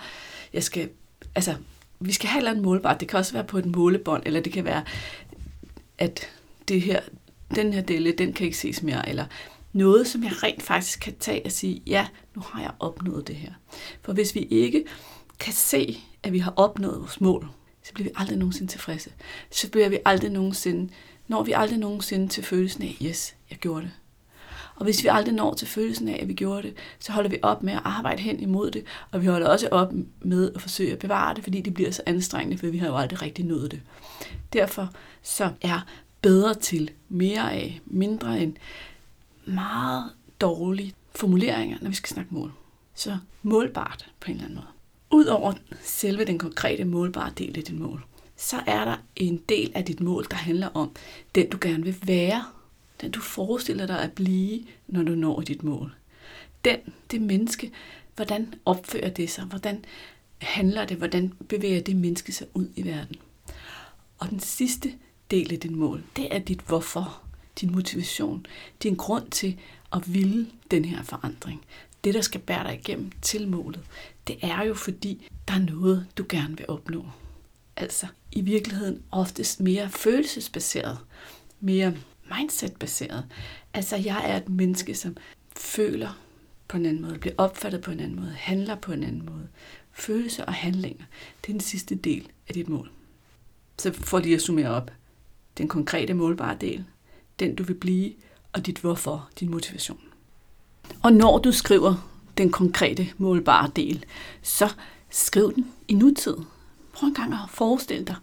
jeg 0.54 0.64
skal, 0.64 0.90
altså, 1.36 1.56
vi 2.00 2.12
skal 2.12 2.30
have 2.30 2.38
et 2.38 2.42
eller 2.42 2.52
andet 2.52 2.64
målbart. 2.64 3.00
Det 3.00 3.08
kan 3.08 3.20
også 3.20 3.34
være 3.34 3.44
på 3.44 3.58
et 3.58 3.66
målebånd, 3.66 4.24
eller 4.26 4.42
det 4.42 4.54
kan 4.54 4.66
være, 4.66 4.84
at 5.98 6.30
det 6.68 6.82
her, 6.82 7.02
den 7.56 7.74
her 7.74 7.82
delle, 7.82 8.12
den 8.12 8.34
kan 8.34 8.46
ikke 8.46 8.58
ses 8.58 8.84
mere, 8.84 9.10
eller 9.10 9.26
noget, 9.74 10.08
som 10.08 10.24
jeg 10.24 10.44
rent 10.44 10.64
faktisk 10.64 11.00
kan 11.00 11.16
tage 11.20 11.46
og 11.46 11.52
sige, 11.52 11.82
ja, 11.88 12.08
nu 12.36 12.42
har 12.42 12.62
jeg 12.62 12.72
opnået 12.80 13.28
det 13.28 13.36
her. 13.36 13.52
For 14.02 14.14
hvis 14.14 14.36
vi 14.36 14.40
ikke 14.40 14.86
kan 15.40 15.54
se, 15.54 15.98
at 16.24 16.34
vi 16.34 16.40
har 16.40 16.54
opnået 16.56 17.00
vores 17.00 17.22
mål, 17.22 17.48
så 17.84 17.94
bliver 17.94 18.10
vi 18.10 18.14
aldrig 18.16 18.38
nogensinde 18.38 18.72
tilfredse. 18.72 19.12
Så 19.52 19.70
bliver 19.70 19.90
vi 19.90 19.98
aldrig 20.06 20.32
nogensinde, 20.32 20.94
når 21.28 21.44
vi 21.44 21.52
aldrig 21.52 21.80
nogensinde 21.80 22.28
til 22.28 22.44
følelsen 22.44 22.84
af, 22.84 22.98
yes, 23.02 23.36
jeg 23.50 23.58
gjorde 23.58 23.82
det. 23.82 23.92
Og 24.76 24.84
hvis 24.84 25.04
vi 25.04 25.08
aldrig 25.08 25.34
når 25.34 25.54
til 25.54 25.68
følelsen 25.68 26.08
af, 26.08 26.20
at 26.22 26.28
vi 26.28 26.34
gjorde 26.34 26.64
det, 26.64 26.74
så 27.00 27.12
holder 27.12 27.30
vi 27.30 27.40
op 27.42 27.64
med 27.64 27.74
at 27.74 27.82
arbejde 27.84 28.22
hen 28.22 28.40
imod 28.40 28.72
det, 28.72 28.86
og 29.12 29.22
vi 29.22 29.28
holder 29.28 29.48
også 29.48 29.68
op 29.72 29.94
med 30.22 30.52
at 30.56 30.62
forsøge 30.62 30.92
at 30.92 31.00
bevare 31.00 31.36
det, 31.36 31.44
fordi 31.44 31.62
det 31.62 31.74
bliver 31.74 31.92
så 31.92 32.02
anstrengende, 32.06 32.58
for 32.58 32.68
vi 32.68 32.78
har 32.78 32.88
jo 32.88 32.98
aldrig 32.98 33.22
rigtig 33.22 33.46
nået 33.46 33.72
det. 33.72 33.82
Derfor 34.54 34.94
så 35.22 35.52
er 35.62 35.86
bedre 36.22 36.54
til 36.54 36.92
mere 37.10 37.54
af, 37.54 37.82
mindre 37.86 38.42
end 38.42 38.56
meget 39.46 40.12
dårlige 40.42 40.94
formuleringer, 41.16 41.78
når 41.82 41.90
vi 41.90 41.96
skal 41.96 42.14
snakke 42.14 42.34
mål. 42.34 42.52
Så 42.94 43.18
målbart 43.44 44.10
på 44.20 44.32
en 44.32 44.32
eller 44.32 44.46
anden 44.46 44.56
måde. 44.56 44.68
Udover 45.12 45.54
selve 45.82 46.26
den 46.26 46.38
konkrete 46.38 46.86
målbare 46.86 47.32
del 47.38 47.58
af 47.58 47.64
dit 47.64 47.80
mål, 47.80 48.06
så 48.38 48.64
er 48.68 48.86
der 48.86 48.98
en 49.16 49.38
del 49.50 49.72
af 49.76 49.86
dit 49.86 50.00
mål, 50.00 50.28
der 50.32 50.38
handler 50.38 50.68
om 50.68 50.92
den, 51.36 51.50
du 51.50 51.58
gerne 51.62 51.84
vil 51.84 51.98
være 52.02 52.46
den 53.02 53.12
du 53.12 53.20
forestiller 53.20 53.86
dig 53.86 54.02
at 54.02 54.12
blive, 54.12 54.66
når 54.88 55.04
du 55.04 55.16
når 55.16 55.42
dit 55.42 55.64
mål. 55.64 55.96
Den, 56.66 56.78
det 57.12 57.22
menneske, 57.22 57.72
hvordan 58.16 58.54
opfører 58.66 59.10
det 59.10 59.30
sig? 59.30 59.46
Hvordan 59.46 59.86
handler 60.38 60.86
det? 60.86 60.98
Hvordan 60.98 61.34
bevæger 61.48 61.82
det 61.82 61.96
menneske 61.96 62.32
sig 62.32 62.48
ud 62.54 62.68
i 62.76 62.86
verden? 62.86 63.16
Og 64.18 64.30
den 64.30 64.40
sidste 64.40 64.94
del 65.32 65.54
af 65.54 65.60
dit 65.60 65.72
mål, 65.72 66.04
det 66.16 66.36
er 66.36 66.40
dit 66.40 66.60
hvorfor, 66.68 67.22
din 67.62 67.72
motivation, 67.72 68.46
din 68.84 68.96
grund 68.96 69.30
til 69.30 69.58
at 69.94 70.14
ville 70.14 70.48
den 70.72 70.86
her 70.86 71.04
forandring. 71.04 71.62
Det, 72.04 72.14
der 72.14 72.22
skal 72.22 72.42
bære 72.42 72.64
dig 72.64 72.80
igennem 72.80 73.12
til 73.22 73.48
målet, 73.48 73.84
det 74.28 74.38
er 74.42 74.64
jo 74.64 74.74
fordi, 74.74 75.30
der 75.48 75.54
er 75.54 75.60
noget, 75.60 76.08
du 76.18 76.26
gerne 76.30 76.58
vil 76.58 76.66
opnå. 76.68 77.06
Altså 77.76 78.08
i 78.32 78.42
virkeligheden 78.42 79.04
oftest 79.12 79.60
mere 79.60 79.90
følelsesbaseret, 79.90 80.98
mere 81.60 81.94
mindset-baseret. 82.38 83.26
Altså, 83.74 83.96
jeg 83.96 84.32
er 84.32 84.38
et 84.38 84.50
menneske, 84.50 84.96
som 84.96 85.18
føler 85.58 86.20
på 86.68 86.78
en 86.78 86.86
anden 86.86 87.02
måde, 87.02 87.20
bliver 87.20 87.36
opfattet 87.38 87.82
på 87.82 87.92
en 87.92 88.00
anden 88.00 88.20
måde, 88.20 88.34
handler 88.38 88.76
på 88.76 88.92
en 88.92 89.04
anden 89.04 89.26
måde. 89.26 89.48
Følelser 89.92 90.46
og 90.46 90.54
handlinger, 90.54 91.04
det 91.42 91.50
er 91.50 91.54
den 91.54 91.60
sidste 91.60 91.96
del 91.96 92.32
af 92.48 92.54
dit 92.54 92.70
mål. 92.70 92.92
Så 93.80 93.94
for 93.94 94.20
lige 94.20 94.36
at 94.36 94.42
summere 94.42 94.70
op. 94.70 94.92
Den 95.58 95.68
konkrete 95.68 96.14
målbare 96.14 96.58
del, 96.62 96.86
den 97.40 97.56
du 97.56 97.64
vil 97.64 97.74
blive, 97.74 98.14
og 98.54 98.66
dit 98.66 98.78
hvorfor, 98.78 99.30
din 99.40 99.52
motivation. 99.52 100.02
Og 101.04 101.14
når 101.14 101.38
du 101.38 101.52
skriver 101.52 102.10
den 102.38 102.52
konkrete 102.52 103.10
målbare 103.18 103.72
del, 103.76 104.06
så 104.42 104.74
skriv 105.10 105.54
den 105.56 105.72
i 105.88 105.94
nutid. 105.94 106.38
Prøv 106.94 107.08
en 107.08 107.16
gang 107.16 107.34
at 107.34 107.50
forestille 107.50 108.06
dig, 108.06 108.16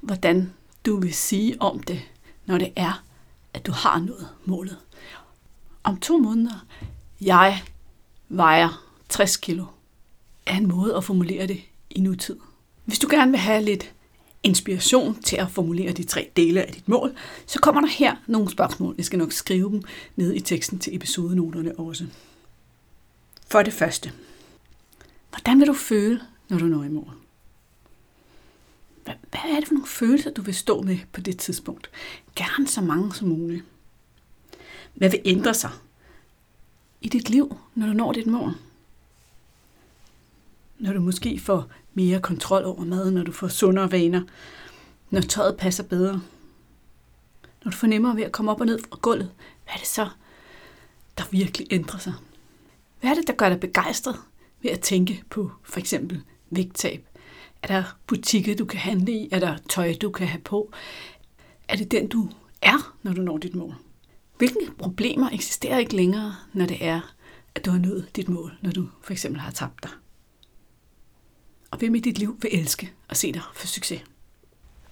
hvordan 0.00 0.52
du 0.86 0.96
vil 0.96 1.14
sige 1.14 1.62
om 1.62 1.82
det, 1.82 2.00
når 2.46 2.58
det 2.58 2.72
er, 2.76 3.04
at 3.54 3.66
du 3.66 3.72
har 3.72 3.98
nået 3.98 4.28
målet. 4.44 4.78
Om 5.84 6.00
to 6.00 6.18
måneder, 6.18 6.66
jeg 7.20 7.62
vejer 8.28 8.84
60 9.08 9.36
kilo, 9.36 9.64
er 10.46 10.56
en 10.56 10.68
måde 10.68 10.96
at 10.96 11.04
formulere 11.04 11.46
det 11.46 11.60
i 11.90 12.00
nutid. 12.00 12.36
Hvis 12.84 12.98
du 12.98 13.08
gerne 13.10 13.30
vil 13.30 13.40
have 13.40 13.62
lidt 13.62 13.94
inspiration 14.42 15.22
til 15.22 15.36
at 15.36 15.50
formulere 15.50 15.92
de 15.92 16.04
tre 16.04 16.30
dele 16.36 16.66
af 16.66 16.72
dit 16.72 16.88
mål, 16.88 17.16
så 17.46 17.58
kommer 17.58 17.80
der 17.80 17.88
her 17.88 18.16
nogle 18.26 18.50
spørgsmål. 18.50 18.94
Jeg 18.96 19.04
skal 19.04 19.18
nok 19.18 19.32
skrive 19.32 19.70
dem 19.70 19.82
ned 20.16 20.34
i 20.34 20.40
teksten 20.40 20.78
til 20.78 20.96
episodenoterne 20.96 21.78
også. 21.78 22.06
For 23.50 23.62
det 23.62 23.72
første. 23.72 24.12
Hvordan 25.30 25.60
vil 25.60 25.66
du 25.66 25.74
føle, 25.74 26.20
når 26.48 26.58
du 26.58 26.64
når 26.64 26.84
i 26.84 26.88
mål? 26.88 27.12
Hvad, 29.04 29.14
er 29.32 29.60
det 29.60 29.68
for 29.68 29.74
nogle 29.74 29.88
følelser, 29.88 30.30
du 30.30 30.42
vil 30.42 30.54
stå 30.54 30.82
med 30.82 30.98
på 31.12 31.20
det 31.20 31.38
tidspunkt? 31.38 31.90
Gerne 32.34 32.66
så 32.66 32.80
mange 32.80 33.14
som 33.14 33.28
muligt. 33.28 33.64
Hvad 34.94 35.10
vil 35.10 35.20
ændre 35.24 35.54
sig, 35.54 35.70
i 37.00 37.08
dit 37.08 37.30
liv, 37.30 37.56
når 37.74 37.86
du 37.86 37.92
når 37.92 38.12
dit 38.12 38.26
mål? 38.26 38.52
Når 40.78 40.92
du 40.92 41.00
måske 41.00 41.38
får 41.38 41.66
mere 41.94 42.20
kontrol 42.20 42.64
over 42.64 42.84
maden, 42.84 43.14
når 43.14 43.22
du 43.22 43.32
får 43.32 43.48
sundere 43.48 43.92
vaner, 43.92 44.22
når 45.10 45.20
tøjet 45.20 45.56
passer 45.56 45.82
bedre, 45.82 46.20
når 47.64 47.70
du 47.70 47.76
får 47.76 47.86
nemmere 47.86 48.16
ved 48.16 48.22
at 48.22 48.32
komme 48.32 48.50
op 48.50 48.60
og 48.60 48.66
ned 48.66 48.78
fra 48.78 48.98
gulvet, 49.02 49.30
hvad 49.64 49.74
er 49.74 49.78
det 49.78 49.86
så, 49.86 50.08
der 51.18 51.24
virkelig 51.30 51.66
ændrer 51.70 51.98
sig? 51.98 52.14
Hvad 53.00 53.10
er 53.10 53.14
det, 53.14 53.26
der 53.26 53.32
gør 53.32 53.48
dig 53.48 53.60
begejstret 53.60 54.16
ved 54.62 54.70
at 54.70 54.80
tænke 54.80 55.22
på 55.30 55.50
for 55.62 55.80
eksempel 55.80 56.22
vægttab? 56.50 57.06
Er 57.62 57.66
der 57.66 57.96
butikker, 58.06 58.56
du 58.56 58.64
kan 58.64 58.80
handle 58.80 59.12
i? 59.12 59.28
Er 59.32 59.38
der 59.38 59.56
tøj, 59.68 59.94
du 60.02 60.10
kan 60.10 60.26
have 60.26 60.40
på? 60.40 60.72
Er 61.68 61.76
det 61.76 61.90
den, 61.90 62.08
du 62.08 62.30
er, 62.62 62.96
når 63.02 63.12
du 63.12 63.22
når 63.22 63.38
dit 63.38 63.54
mål? 63.54 63.74
Hvilke 64.38 64.70
problemer 64.78 65.30
eksisterer 65.32 65.78
ikke 65.78 65.96
længere, 65.96 66.34
når 66.52 66.66
det 66.66 66.84
er, 66.86 67.14
at 67.54 67.64
du 67.64 67.70
har 67.70 67.78
nået 67.78 68.08
dit 68.16 68.28
mål, 68.28 68.58
når 68.62 68.70
du 68.70 68.88
for 69.02 69.12
eksempel 69.12 69.40
har 69.40 69.50
tabt 69.50 69.82
dig? 69.82 69.90
Og 71.70 71.78
hvem 71.78 71.94
i 71.94 72.00
dit 72.00 72.18
liv 72.18 72.36
vil 72.42 72.60
elske 72.60 72.92
at 73.08 73.16
se 73.16 73.32
dig 73.32 73.42
for 73.54 73.66
succes? 73.66 74.02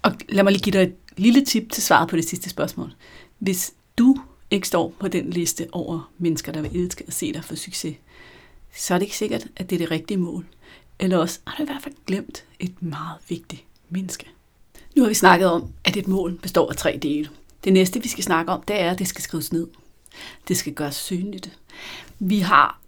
Og 0.02 0.12
lad 0.28 0.42
mig 0.42 0.52
lige 0.52 0.62
give 0.62 0.72
dig 0.72 0.82
et 0.82 0.94
lille 1.16 1.44
tip 1.44 1.72
til 1.72 1.82
svaret 1.82 2.08
på 2.08 2.16
det 2.16 2.28
sidste 2.28 2.50
spørgsmål. 2.50 2.92
Hvis 3.38 3.72
du 3.98 4.16
ikke 4.50 4.68
står 4.68 4.94
på 5.00 5.08
den 5.08 5.30
liste 5.30 5.68
over 5.72 6.12
mennesker, 6.18 6.52
der 6.52 6.60
vil 6.60 6.76
elske 6.84 7.04
at 7.06 7.12
se 7.12 7.32
dig 7.32 7.44
for 7.44 7.54
succes, 7.54 7.96
så 8.74 8.94
er 8.94 8.98
det 8.98 9.04
ikke 9.04 9.16
sikkert, 9.16 9.46
at 9.56 9.70
det 9.70 9.76
er 9.76 9.78
det 9.78 9.90
rigtige 9.90 10.18
mål. 10.18 10.46
Eller 10.98 11.18
også 11.18 11.40
har 11.46 11.56
du 11.56 11.62
i 11.62 11.66
hvert 11.66 11.82
fald 11.82 11.94
glemt 12.06 12.44
et 12.58 12.82
meget 12.82 13.18
vigtigt 13.28 13.64
menneske. 13.88 14.26
Nu 14.96 15.02
har 15.02 15.08
vi 15.08 15.14
snakket 15.14 15.50
om, 15.50 15.72
at 15.84 15.96
et 15.96 16.08
mål 16.08 16.38
består 16.42 16.70
af 16.70 16.76
tre 16.76 16.98
dele. 17.02 17.28
Det 17.64 17.72
næste, 17.72 18.02
vi 18.02 18.08
skal 18.08 18.24
snakke 18.24 18.52
om, 18.52 18.62
det 18.62 18.80
er, 18.80 18.90
at 18.90 18.98
det 18.98 19.08
skal 19.08 19.22
skrives 19.22 19.52
ned. 19.52 19.66
Det 20.48 20.56
skal 20.56 20.74
gøres 20.74 20.94
synligt. 20.94 21.58
Vi 22.18 22.38
har 22.38 22.80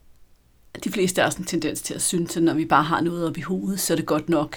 de 0.84 0.90
fleste 0.90 1.22
har 1.22 1.30
sådan 1.30 1.42
en 1.42 1.46
tendens 1.46 1.82
til 1.82 1.94
at 1.94 2.02
synes, 2.02 2.36
at 2.36 2.42
når 2.42 2.54
vi 2.54 2.64
bare 2.64 2.82
har 2.82 3.00
noget 3.00 3.26
op 3.26 3.38
i 3.38 3.40
hovedet, 3.40 3.80
så 3.80 3.94
er 3.94 3.96
det 3.96 4.06
godt 4.06 4.28
nok. 4.28 4.56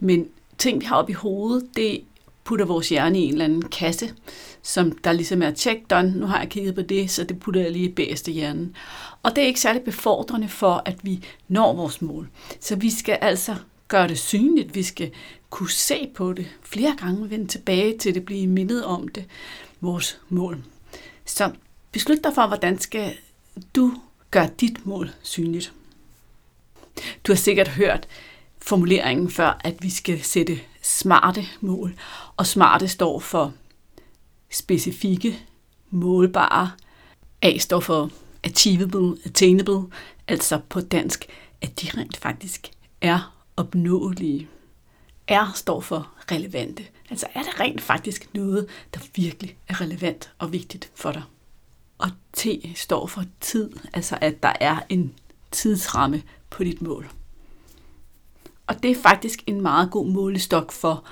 Men 0.00 0.28
ting, 0.58 0.80
vi 0.80 0.84
har 0.84 0.96
op 0.96 1.10
i 1.10 1.12
hovedet, 1.12 1.68
det 1.76 2.00
putter 2.44 2.64
vores 2.64 2.88
hjerne 2.88 3.20
i 3.20 3.22
en 3.22 3.32
eller 3.32 3.44
anden 3.44 3.62
kasse, 3.62 4.14
som 4.62 4.92
der 4.92 5.12
ligesom 5.12 5.42
er 5.42 5.54
check 5.54 5.90
done. 5.90 6.14
Nu 6.16 6.26
har 6.26 6.38
jeg 6.38 6.48
kigget 6.48 6.74
på 6.74 6.82
det, 6.82 7.10
så 7.10 7.24
det 7.24 7.40
putter 7.40 7.60
jeg 7.60 7.72
lige 7.72 7.92
bedste 7.92 8.32
hjernen. 8.32 8.76
Og 9.22 9.36
det 9.36 9.42
er 9.42 9.46
ikke 9.46 9.60
særlig 9.60 9.82
befordrende 9.82 10.48
for, 10.48 10.82
at 10.84 10.96
vi 11.02 11.24
når 11.48 11.72
vores 11.72 12.02
mål. 12.02 12.28
Så 12.60 12.76
vi 12.76 12.90
skal 12.90 13.18
altså 13.20 13.56
gøre 13.88 14.08
det 14.08 14.18
synligt. 14.18 14.74
Vi 14.74 14.82
skal 14.82 15.10
kunne 15.50 15.70
se 15.70 16.10
på 16.14 16.32
det 16.32 16.46
flere 16.62 16.96
gange, 16.98 17.30
vende 17.30 17.46
tilbage 17.46 17.98
til 17.98 18.14
det, 18.14 18.24
blive 18.24 18.46
mindet 18.46 18.84
om 18.84 19.08
det, 19.08 19.24
vores 19.80 20.20
mål. 20.28 20.64
Så 21.24 21.50
beslut 21.92 22.24
dig 22.24 22.34
for, 22.34 22.46
hvordan 22.46 22.78
skal 22.78 23.12
du 23.76 23.94
gør 24.34 24.46
dit 24.46 24.86
mål 24.86 25.10
synligt. 25.22 25.72
Du 27.26 27.32
har 27.32 27.36
sikkert 27.36 27.68
hørt 27.68 28.08
formuleringen 28.58 29.30
før, 29.30 29.60
at 29.64 29.82
vi 29.82 29.90
skal 29.90 30.22
sætte 30.22 30.60
smarte 30.82 31.44
mål. 31.60 31.94
Og 32.36 32.46
smarte 32.46 32.88
står 32.88 33.18
for 33.18 33.52
specifikke, 34.50 35.38
målbare. 35.90 36.70
A 37.42 37.58
står 37.58 37.80
for 37.80 38.10
achievable, 38.44 39.16
attainable, 39.24 39.82
altså 40.28 40.60
på 40.68 40.80
dansk, 40.80 41.26
at 41.60 41.80
de 41.82 42.00
rent 42.00 42.16
faktisk 42.16 42.70
er 43.00 43.34
opnåelige. 43.56 44.48
R 45.30 45.52
står 45.54 45.80
for 45.80 46.10
relevante. 46.30 46.84
Altså 47.10 47.26
er 47.34 47.42
det 47.42 47.60
rent 47.60 47.80
faktisk 47.80 48.34
noget, 48.34 48.66
der 48.94 49.00
virkelig 49.14 49.56
er 49.68 49.80
relevant 49.80 50.32
og 50.38 50.52
vigtigt 50.52 50.90
for 50.94 51.12
dig. 51.12 51.22
Og 51.98 52.10
T 52.32 52.46
står 52.74 53.06
for 53.06 53.24
tid, 53.40 53.70
altså 53.92 54.18
at 54.20 54.42
der 54.42 54.52
er 54.60 54.80
en 54.88 55.14
tidsramme 55.50 56.22
på 56.50 56.64
dit 56.64 56.82
mål. 56.82 57.10
Og 58.66 58.82
det 58.82 58.90
er 58.90 59.02
faktisk 59.02 59.42
en 59.46 59.60
meget 59.60 59.90
god 59.90 60.06
målestok 60.06 60.72
for, 60.72 61.04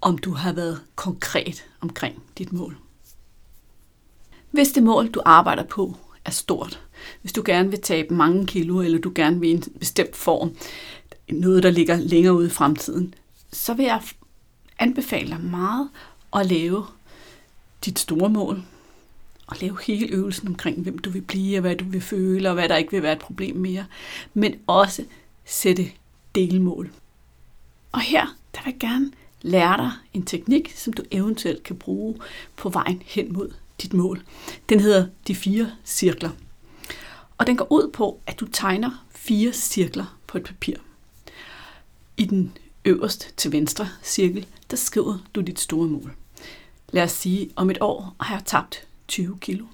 om 0.00 0.18
du 0.18 0.32
har 0.32 0.52
været 0.52 0.80
konkret 0.96 1.64
omkring 1.80 2.22
dit 2.38 2.52
mål. 2.52 2.76
Hvis 4.50 4.68
det 4.68 4.82
mål, 4.82 5.08
du 5.08 5.22
arbejder 5.24 5.64
på, 5.64 5.96
er 6.24 6.30
stort, 6.30 6.80
hvis 7.22 7.32
du 7.32 7.42
gerne 7.46 7.70
vil 7.70 7.80
tabe 7.80 8.14
mange 8.14 8.46
kilo, 8.46 8.80
eller 8.80 8.98
du 8.98 9.12
gerne 9.14 9.40
vil 9.40 9.48
i 9.48 9.52
en 9.52 9.62
bestemt 9.78 10.16
form, 10.16 10.56
noget, 11.30 11.62
der 11.62 11.70
ligger 11.70 11.96
længere 11.96 12.34
ude 12.34 12.46
i 12.46 12.50
fremtiden, 12.50 13.14
så 13.52 13.74
vil 13.74 13.84
jeg 13.84 14.02
anbefale 14.78 15.28
dig 15.28 15.40
meget 15.40 15.88
at 16.34 16.46
lave 16.46 16.86
dit 17.84 17.98
store 17.98 18.28
mål, 18.28 18.62
og 19.48 19.56
lave 19.60 19.78
hele 19.86 20.06
øvelsen 20.06 20.48
omkring, 20.48 20.82
hvem 20.82 20.98
du 20.98 21.10
vil 21.10 21.20
blive, 21.20 21.58
og 21.58 21.60
hvad 21.60 21.76
du 21.76 21.84
vil 21.84 22.00
føle, 22.00 22.48
og 22.48 22.54
hvad 22.54 22.68
der 22.68 22.76
ikke 22.76 22.90
vil 22.90 23.02
være 23.02 23.12
et 23.12 23.18
problem 23.18 23.56
mere. 23.56 23.86
Men 24.34 24.54
også 24.66 25.04
sætte 25.44 25.90
delmål. 26.34 26.90
Og 27.92 28.00
her, 28.00 28.26
der 28.54 28.60
vil 28.64 28.72
jeg 28.72 28.80
gerne 28.80 29.12
lære 29.42 29.76
dig 29.76 29.90
en 30.14 30.22
teknik, 30.22 30.72
som 30.76 30.92
du 30.92 31.02
eventuelt 31.10 31.62
kan 31.62 31.76
bruge 31.76 32.14
på 32.56 32.68
vejen 32.68 33.02
hen 33.06 33.32
mod 33.32 33.54
dit 33.82 33.92
mål. 33.94 34.22
Den 34.68 34.80
hedder 34.80 35.06
de 35.26 35.34
fire 35.34 35.72
cirkler. 35.84 36.30
Og 37.38 37.46
den 37.46 37.56
går 37.56 37.66
ud 37.72 37.90
på, 37.92 38.20
at 38.26 38.40
du 38.40 38.46
tegner 38.46 39.06
fire 39.10 39.52
cirkler 39.52 40.18
på 40.26 40.38
et 40.38 40.44
papir. 40.44 40.76
I 42.16 42.24
den 42.24 42.56
øverst 42.84 43.34
til 43.36 43.52
venstre 43.52 43.88
cirkel, 44.02 44.46
der 44.70 44.76
skriver 44.76 45.18
du 45.34 45.40
dit 45.40 45.60
store 45.60 45.88
mål. 45.88 46.16
Lad 46.92 47.02
os 47.02 47.12
sige, 47.12 47.50
om 47.56 47.70
et 47.70 47.78
år 47.80 48.16
har 48.20 48.34
jeg 48.34 48.44
tabt 48.44 48.87
20 49.08 49.38
kilo. 49.40 49.64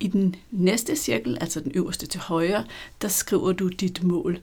I 0.00 0.08
den 0.08 0.36
næste 0.50 0.96
cirkel, 0.96 1.38
altså 1.40 1.60
den 1.60 1.72
øverste 1.74 2.06
til 2.06 2.20
højre, 2.20 2.66
der 3.02 3.08
skriver 3.08 3.52
du 3.52 3.68
dit 3.68 4.02
mål 4.02 4.38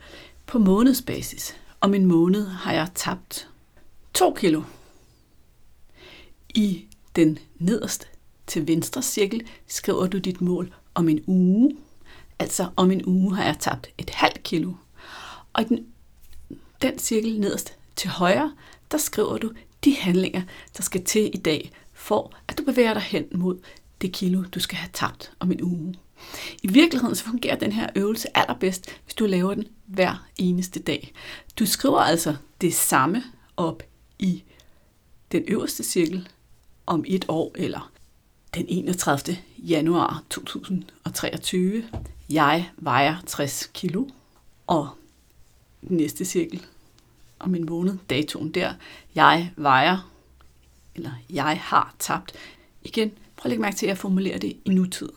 på 0.46 0.60
månedsbasis. 0.60 1.56
Om 1.82 1.94
en 1.94 2.06
måned 2.06 2.48
har 2.48 2.74
jeg 2.74 2.88
tabt 2.96 3.50
2 4.14 4.34
kilo. 4.34 4.64
I 6.50 6.86
den 7.16 7.40
nederste 7.60 8.08
til 8.48 8.68
venstre 8.68 9.02
cirkel 9.02 9.48
skriver 9.68 10.08
du 10.08 10.18
dit 10.18 10.42
mål 10.42 10.74
om 10.94 11.10
en 11.10 11.24
uge. 11.28 11.78
Altså 12.40 12.68
om 12.76 12.92
en 12.92 13.06
uge 13.06 13.36
har 13.36 13.44
jeg 13.44 13.58
tabt 13.60 13.90
et 13.98 14.10
halvt 14.10 14.44
kilo. 14.44 14.74
Og 15.54 15.62
i 15.62 15.66
den, 15.66 15.86
den 16.82 17.00
cirkel 17.00 17.40
nederst 17.40 17.74
til 17.96 18.10
højre, 18.10 18.54
der 18.92 18.98
skriver 18.98 19.38
du 19.38 19.52
de 19.86 19.96
handlinger, 19.96 20.42
der 20.78 20.84
skal 20.84 21.04
til 21.04 21.32
i 21.34 21.38
dag, 21.38 21.72
for 21.94 22.34
at 22.48 22.58
du 22.58 22.64
bevæger 22.64 22.94
dig 22.94 23.02
hen 23.02 23.26
mod 23.32 23.60
det 24.02 24.12
kilo, 24.12 24.44
du 24.44 24.60
skal 24.60 24.78
have 24.78 24.90
tabt 24.94 25.32
om 25.40 25.52
en 25.52 25.62
uge. 25.62 25.96
I 26.64 26.68
virkeligheden 26.68 27.16
så 27.16 27.24
fungerer 27.24 27.56
den 27.56 27.72
her 27.72 27.90
øvelse 27.96 28.38
allerbedst, 28.38 28.90
hvis 29.04 29.14
du 29.14 29.26
laver 29.26 29.54
den 29.54 29.68
hver 29.86 30.26
eneste 30.38 30.80
dag. 30.80 31.14
Du 31.60 31.66
skriver 31.66 32.00
altså 32.00 32.36
det 32.62 32.74
samme 32.74 33.24
op 33.58 33.84
i 34.20 34.44
den 35.32 35.44
øverste 35.48 35.84
cirkel 35.84 36.30
om 36.86 37.04
et 37.08 37.26
år 37.28 37.52
eller 37.56 37.92
den 38.54 38.66
31. 38.70 39.38
januar 39.58 40.24
2023. 40.30 41.84
Jeg 42.30 42.70
vejer 42.78 43.16
60 43.26 43.70
kilo. 43.74 44.08
Og 44.68 44.90
næste 45.82 46.26
cirkel 46.26 46.66
om 47.40 47.56
en 47.56 47.66
måned, 47.66 47.98
datoen 48.10 48.52
der. 48.52 48.74
Jeg 49.16 49.52
vejer, 49.56 50.12
eller 50.96 51.12
jeg 51.30 51.60
har 51.62 51.96
tabt. 52.00 52.34
Igen, 52.84 53.12
prøv 53.36 53.48
at 53.48 53.50
lægge 53.50 53.62
mærke 53.62 53.76
til, 53.76 53.86
at 53.86 53.90
jeg 53.90 53.98
formulerer 53.98 54.38
det 54.38 54.58
i 54.66 54.70
nutid. 54.70 55.10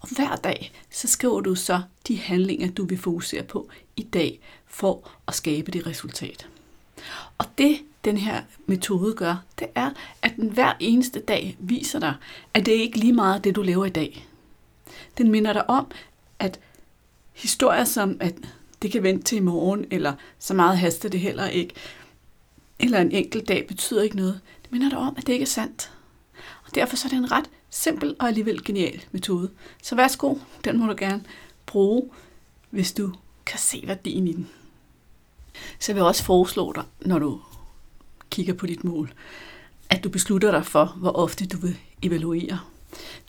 Og 0.00 0.08
hver 0.16 0.36
dag, 0.36 0.72
så 0.90 1.08
skriver 1.08 1.40
du 1.40 1.54
så 1.54 1.82
de 2.08 2.18
handlinger, 2.18 2.70
du 2.70 2.84
vil 2.84 2.98
fokusere 2.98 3.42
på 3.42 3.70
i 3.96 4.02
dag, 4.02 4.40
for 4.66 5.10
at 5.28 5.34
skabe 5.34 5.72
det 5.72 5.86
resultat. 5.86 6.48
Og 7.38 7.46
det, 7.58 7.78
den 8.04 8.16
her 8.16 8.42
metode 8.66 9.14
gør, 9.14 9.44
det 9.58 9.66
er, 9.74 9.90
at 10.22 10.32
den 10.36 10.50
hver 10.50 10.72
eneste 10.80 11.20
dag 11.20 11.56
viser 11.58 11.98
dig, 11.98 12.14
at 12.54 12.66
det 12.66 12.76
er 12.76 12.80
ikke 12.80 12.98
lige 12.98 13.12
meget 13.12 13.44
det, 13.44 13.56
du 13.56 13.62
laver 13.62 13.84
i 13.84 13.90
dag. 13.90 14.26
Den 15.18 15.30
minder 15.30 15.52
dig 15.52 15.70
om, 15.70 15.90
at 16.38 16.60
historier 17.32 17.84
som, 17.84 18.16
at 18.20 18.34
det 18.82 18.92
kan 18.92 19.02
vente 19.02 19.24
til 19.24 19.36
i 19.36 19.40
morgen, 19.40 19.86
eller 19.90 20.14
så 20.38 20.54
meget 20.54 20.78
haster 20.78 21.08
det 21.08 21.20
heller 21.20 21.46
ikke, 21.46 21.74
eller 22.78 23.00
en 23.00 23.12
enkelt 23.12 23.48
dag 23.48 23.66
betyder 23.66 24.02
ikke 24.02 24.16
noget. 24.16 24.40
Det 24.62 24.72
minder 24.72 24.88
dig 24.88 24.98
om, 24.98 25.14
at 25.16 25.26
det 25.26 25.32
ikke 25.32 25.42
er 25.42 25.46
sandt. 25.46 25.90
Og 26.70 26.74
derfor 26.74 26.96
så 26.96 27.08
er 27.08 27.10
det 27.10 27.16
en 27.16 27.32
ret 27.32 27.50
simpel 27.70 28.16
og 28.18 28.28
alligevel 28.28 28.64
genial 28.64 29.04
metode. 29.12 29.50
Så 29.82 29.96
værsgo, 29.96 30.34
den 30.64 30.78
må 30.78 30.86
du 30.86 30.94
gerne 30.98 31.24
bruge, 31.66 32.10
hvis 32.70 32.92
du 32.92 33.12
kan 33.46 33.58
se 33.58 33.82
værdien 33.86 34.28
i 34.28 34.32
den. 34.32 34.48
Så 35.78 35.92
jeg 35.92 35.96
vil 35.96 36.04
også 36.04 36.24
foreslå 36.24 36.72
dig, 36.72 36.84
når 37.00 37.18
du 37.18 37.40
kigger 38.30 38.54
på 38.54 38.66
dit 38.66 38.84
mål, 38.84 39.12
at 39.88 40.04
du 40.04 40.08
beslutter 40.08 40.50
dig 40.50 40.66
for, 40.66 40.84
hvor 40.84 41.10
ofte 41.10 41.46
du 41.46 41.58
vil 41.58 41.78
evaluere. 42.02 42.60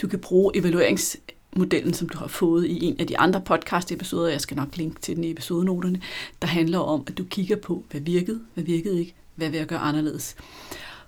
Du 0.01 0.07
kan 0.07 0.19
bruge 0.19 0.57
evalueringsmodellen, 0.57 1.93
som 1.93 2.09
du 2.09 2.17
har 2.17 2.27
fået 2.27 2.65
i 2.67 2.85
en 2.85 2.99
af 2.99 3.07
de 3.07 3.17
andre 3.17 3.41
podcast-episoder, 3.41 4.29
jeg 4.29 4.41
skal 4.41 4.57
nok 4.57 4.77
linke 4.77 5.01
til 5.01 5.15
den 5.15 5.23
i 5.23 5.31
episodenoterne, 5.31 6.01
der 6.41 6.47
handler 6.47 6.79
om, 6.79 7.03
at 7.07 7.17
du 7.17 7.23
kigger 7.23 7.55
på, 7.55 7.85
hvad 7.91 8.01
virkede, 8.01 8.41
hvad 8.53 8.63
virkede 8.63 8.99
ikke, 8.99 9.15
hvad 9.35 9.49
vil 9.49 9.57
jeg 9.57 9.67
gøre 9.67 9.79
anderledes. 9.79 10.35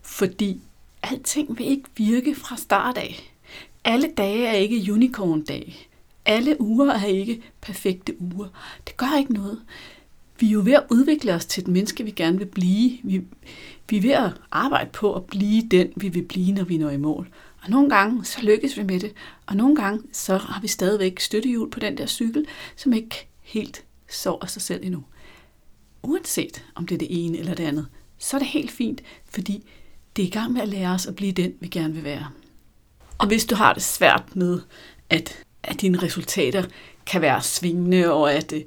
Fordi 0.01 0.61
alting 1.03 1.57
vil 1.57 1.67
ikke 1.67 1.89
virke 1.97 2.35
fra 2.35 2.57
start 2.57 2.97
af. 2.97 3.33
Alle 3.83 4.09
dage 4.17 4.47
er 4.47 4.53
ikke 4.53 4.93
unicorn-dag. 4.93 5.89
alle 6.25 6.61
uger 6.61 6.93
er 6.93 7.05
ikke 7.05 7.41
perfekte 7.61 8.21
uger. 8.21 8.47
Det 8.87 8.97
gør 8.97 9.17
ikke 9.17 9.33
noget. 9.33 9.61
Vi 10.39 10.47
er 10.47 10.51
jo 10.51 10.61
ved 10.65 10.73
at 10.73 10.83
udvikle 10.91 11.33
os 11.33 11.45
til 11.45 11.65
den 11.65 11.73
menneske, 11.73 12.03
vi 12.03 12.11
gerne 12.11 12.37
vil 12.37 12.45
blive. 12.45 12.99
Vi, 13.03 13.21
vi 13.89 13.97
er 13.97 14.01
ved 14.01 14.11
at 14.11 14.31
arbejde 14.51 14.89
på 14.89 15.13
at 15.13 15.23
blive 15.23 15.67
den, 15.71 15.93
vi 15.95 16.09
vil 16.09 16.23
blive, 16.23 16.53
når 16.53 16.63
vi 16.63 16.77
når 16.77 16.89
i 16.89 16.97
mål. 16.97 17.29
Og 17.63 17.69
nogle 17.69 17.89
gange, 17.89 18.25
så 18.25 18.41
lykkes 18.41 18.77
vi 18.77 18.83
med 18.83 18.99
det. 18.99 19.13
Og 19.45 19.55
nogle 19.55 19.75
gange, 19.75 20.03
så 20.11 20.37
har 20.37 20.61
vi 20.61 20.67
stadigvæk 20.67 21.19
støttehjul 21.19 21.69
på 21.69 21.79
den 21.79 21.97
der 21.97 22.05
cykel, 22.05 22.45
som 22.75 22.93
ikke 22.93 23.27
helt 23.41 23.85
sover 24.09 24.45
sig 24.45 24.61
selv 24.61 24.85
endnu. 24.85 25.03
Uanset 26.03 26.65
om 26.75 26.87
det 26.87 26.95
er 26.95 26.99
det 26.99 27.25
ene 27.25 27.37
eller 27.37 27.53
det 27.53 27.63
andet, 27.63 27.87
så 28.17 28.37
er 28.37 28.39
det 28.39 28.47
helt 28.47 28.71
fint, 28.71 29.01
fordi 29.29 29.63
det 30.15 30.23
er 30.23 30.27
i 30.27 30.31
gang 30.31 30.53
med 30.53 30.61
at 30.61 30.67
lære 30.67 30.91
os 30.91 31.05
at 31.05 31.15
blive 31.15 31.31
den, 31.31 31.53
vi 31.59 31.67
gerne 31.67 31.93
vil 31.93 32.03
være. 32.03 32.27
Og 33.17 33.27
hvis 33.27 33.45
du 33.45 33.55
har 33.55 33.73
det 33.73 33.83
svært 33.83 34.35
med, 34.35 34.59
at, 35.09 35.43
at 35.63 35.81
dine 35.81 36.01
resultater 36.01 36.63
kan 37.05 37.21
være 37.21 37.41
svingende, 37.41 38.13
og 38.13 38.33
at 38.33 38.53
øh, 38.53 38.61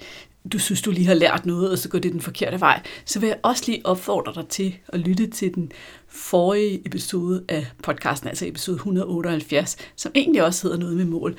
du 0.53 0.59
synes, 0.59 0.83
du 0.83 0.91
lige 0.91 1.07
har 1.07 1.15
lært 1.15 1.47
noget, 1.47 1.71
og 1.71 1.79
så 1.79 1.89
går 1.89 1.99
det 1.99 2.13
den 2.13 2.21
forkerte 2.21 2.61
vej, 2.61 2.83
så 3.05 3.21
vil 3.21 3.27
jeg 3.27 3.39
også 3.43 3.65
lige 3.67 3.87
opfordre 3.87 4.35
dig 4.35 4.49
til 4.49 4.77
at 4.89 5.01
lytte 5.01 5.27
til 5.27 5.55
den 5.55 5.73
forrige 6.09 6.87
episode 6.87 7.45
af 7.49 7.67
podcasten, 7.83 8.29
altså 8.29 8.47
episode 8.47 8.77
178, 8.77 9.77
som 9.97 10.13
egentlig 10.15 10.45
også 10.45 10.63
hedder 10.63 10.79
noget 10.79 10.97
med 10.97 11.05
mål, 11.05 11.37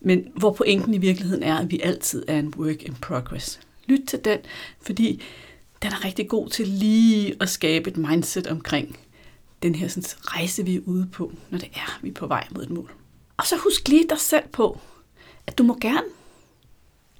men 0.00 0.24
hvor 0.36 0.52
pointen 0.52 0.94
i 0.94 0.98
virkeligheden 0.98 1.42
er, 1.42 1.58
at 1.58 1.70
vi 1.70 1.80
altid 1.84 2.24
er 2.28 2.38
en 2.38 2.54
work 2.56 2.82
in 2.82 2.94
progress. 2.94 3.60
Lyt 3.86 4.00
til 4.08 4.18
den, 4.24 4.38
fordi 4.82 5.22
den 5.82 5.92
er 5.92 6.04
rigtig 6.04 6.28
god 6.28 6.48
til 6.48 6.68
lige 6.68 7.34
at 7.40 7.48
skabe 7.48 7.90
et 7.90 7.96
mindset 7.96 8.46
omkring 8.46 8.98
den 9.62 9.74
her 9.74 9.88
sådan, 9.88 10.04
rejse, 10.20 10.64
vi 10.64 10.76
er 10.76 10.80
ude 10.86 11.08
på, 11.12 11.32
når 11.50 11.58
det 11.58 11.70
er, 11.74 11.98
vi 12.02 12.08
er 12.08 12.12
på 12.12 12.26
vej 12.26 12.48
mod 12.50 12.62
et 12.62 12.70
mål. 12.70 12.92
Og 13.36 13.46
så 13.46 13.56
husk 13.56 13.88
lige 13.88 14.08
dig 14.08 14.18
selv 14.18 14.48
på, 14.52 14.80
at 15.46 15.58
du 15.58 15.62
må 15.62 15.78
gerne 15.80 16.06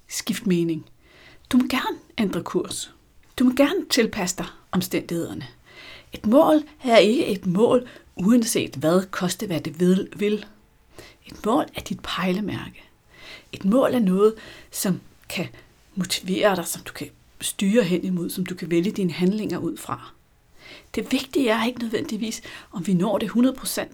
skifte 0.08 0.48
mening. 0.48 0.86
Du 1.52 1.56
må 1.56 1.64
gerne 1.68 1.98
ændre 2.18 2.42
kurs. 2.42 2.94
Du 3.38 3.44
må 3.44 3.52
gerne 3.54 3.86
tilpasse 3.90 4.36
dig 4.36 4.46
omstændighederne. 4.72 5.46
Et 6.12 6.26
mål 6.26 6.62
er 6.84 6.96
ikke 6.96 7.26
et 7.26 7.46
mål, 7.46 7.88
uanset 8.16 8.76
hvad, 8.76 9.06
koste 9.10 9.46
hvad 9.46 9.60
det 9.60 9.80
vil. 10.20 10.46
Et 11.26 11.46
mål 11.46 11.64
er 11.74 11.80
dit 11.80 12.00
pejlemærke. 12.02 12.82
Et 13.52 13.64
mål 13.64 13.94
er 13.94 13.98
noget, 13.98 14.34
som 14.70 15.00
kan 15.28 15.48
motivere 15.94 16.56
dig, 16.56 16.66
som 16.66 16.82
du 16.82 16.92
kan 16.92 17.08
styre 17.40 17.82
hen 17.82 18.04
imod, 18.04 18.30
som 18.30 18.46
du 18.46 18.54
kan 18.54 18.70
vælge 18.70 18.90
dine 18.90 19.12
handlinger 19.12 19.58
ud 19.58 19.76
fra. 19.76 20.12
Det 20.94 21.12
vigtige 21.12 21.48
er 21.48 21.64
ikke 21.64 21.80
nødvendigvis, 21.80 22.42
om 22.72 22.86
vi 22.86 22.94
når 22.94 23.18
det 23.18 23.30
100%, 23.30 23.86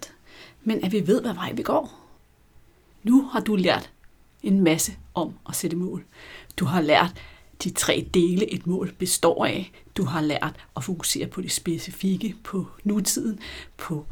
men 0.63 0.85
at 0.85 0.91
vi 0.91 1.07
ved, 1.07 1.21
hvad 1.21 1.33
vej 1.33 1.53
vi 1.53 1.63
går. 1.63 2.01
Nu 3.03 3.21
har 3.21 3.39
du 3.39 3.55
lært 3.55 3.91
en 4.43 4.63
masse 4.63 4.93
om 5.13 5.33
at 5.49 5.55
sætte 5.55 5.77
mål. 5.77 6.05
Du 6.57 6.65
har 6.65 6.81
lært 6.81 7.21
de 7.63 7.69
tre 7.69 8.07
dele, 8.13 8.53
et 8.53 8.67
mål 8.67 8.93
består 8.99 9.45
af. 9.45 9.71
Du 9.97 10.03
har 10.03 10.21
lært 10.21 10.55
at 10.75 10.83
fokusere 10.83 11.27
på 11.27 11.41
det 11.41 11.51
specifikke, 11.51 12.35
på 12.43 12.67
nutiden, 12.83 13.39
på 13.77 14.05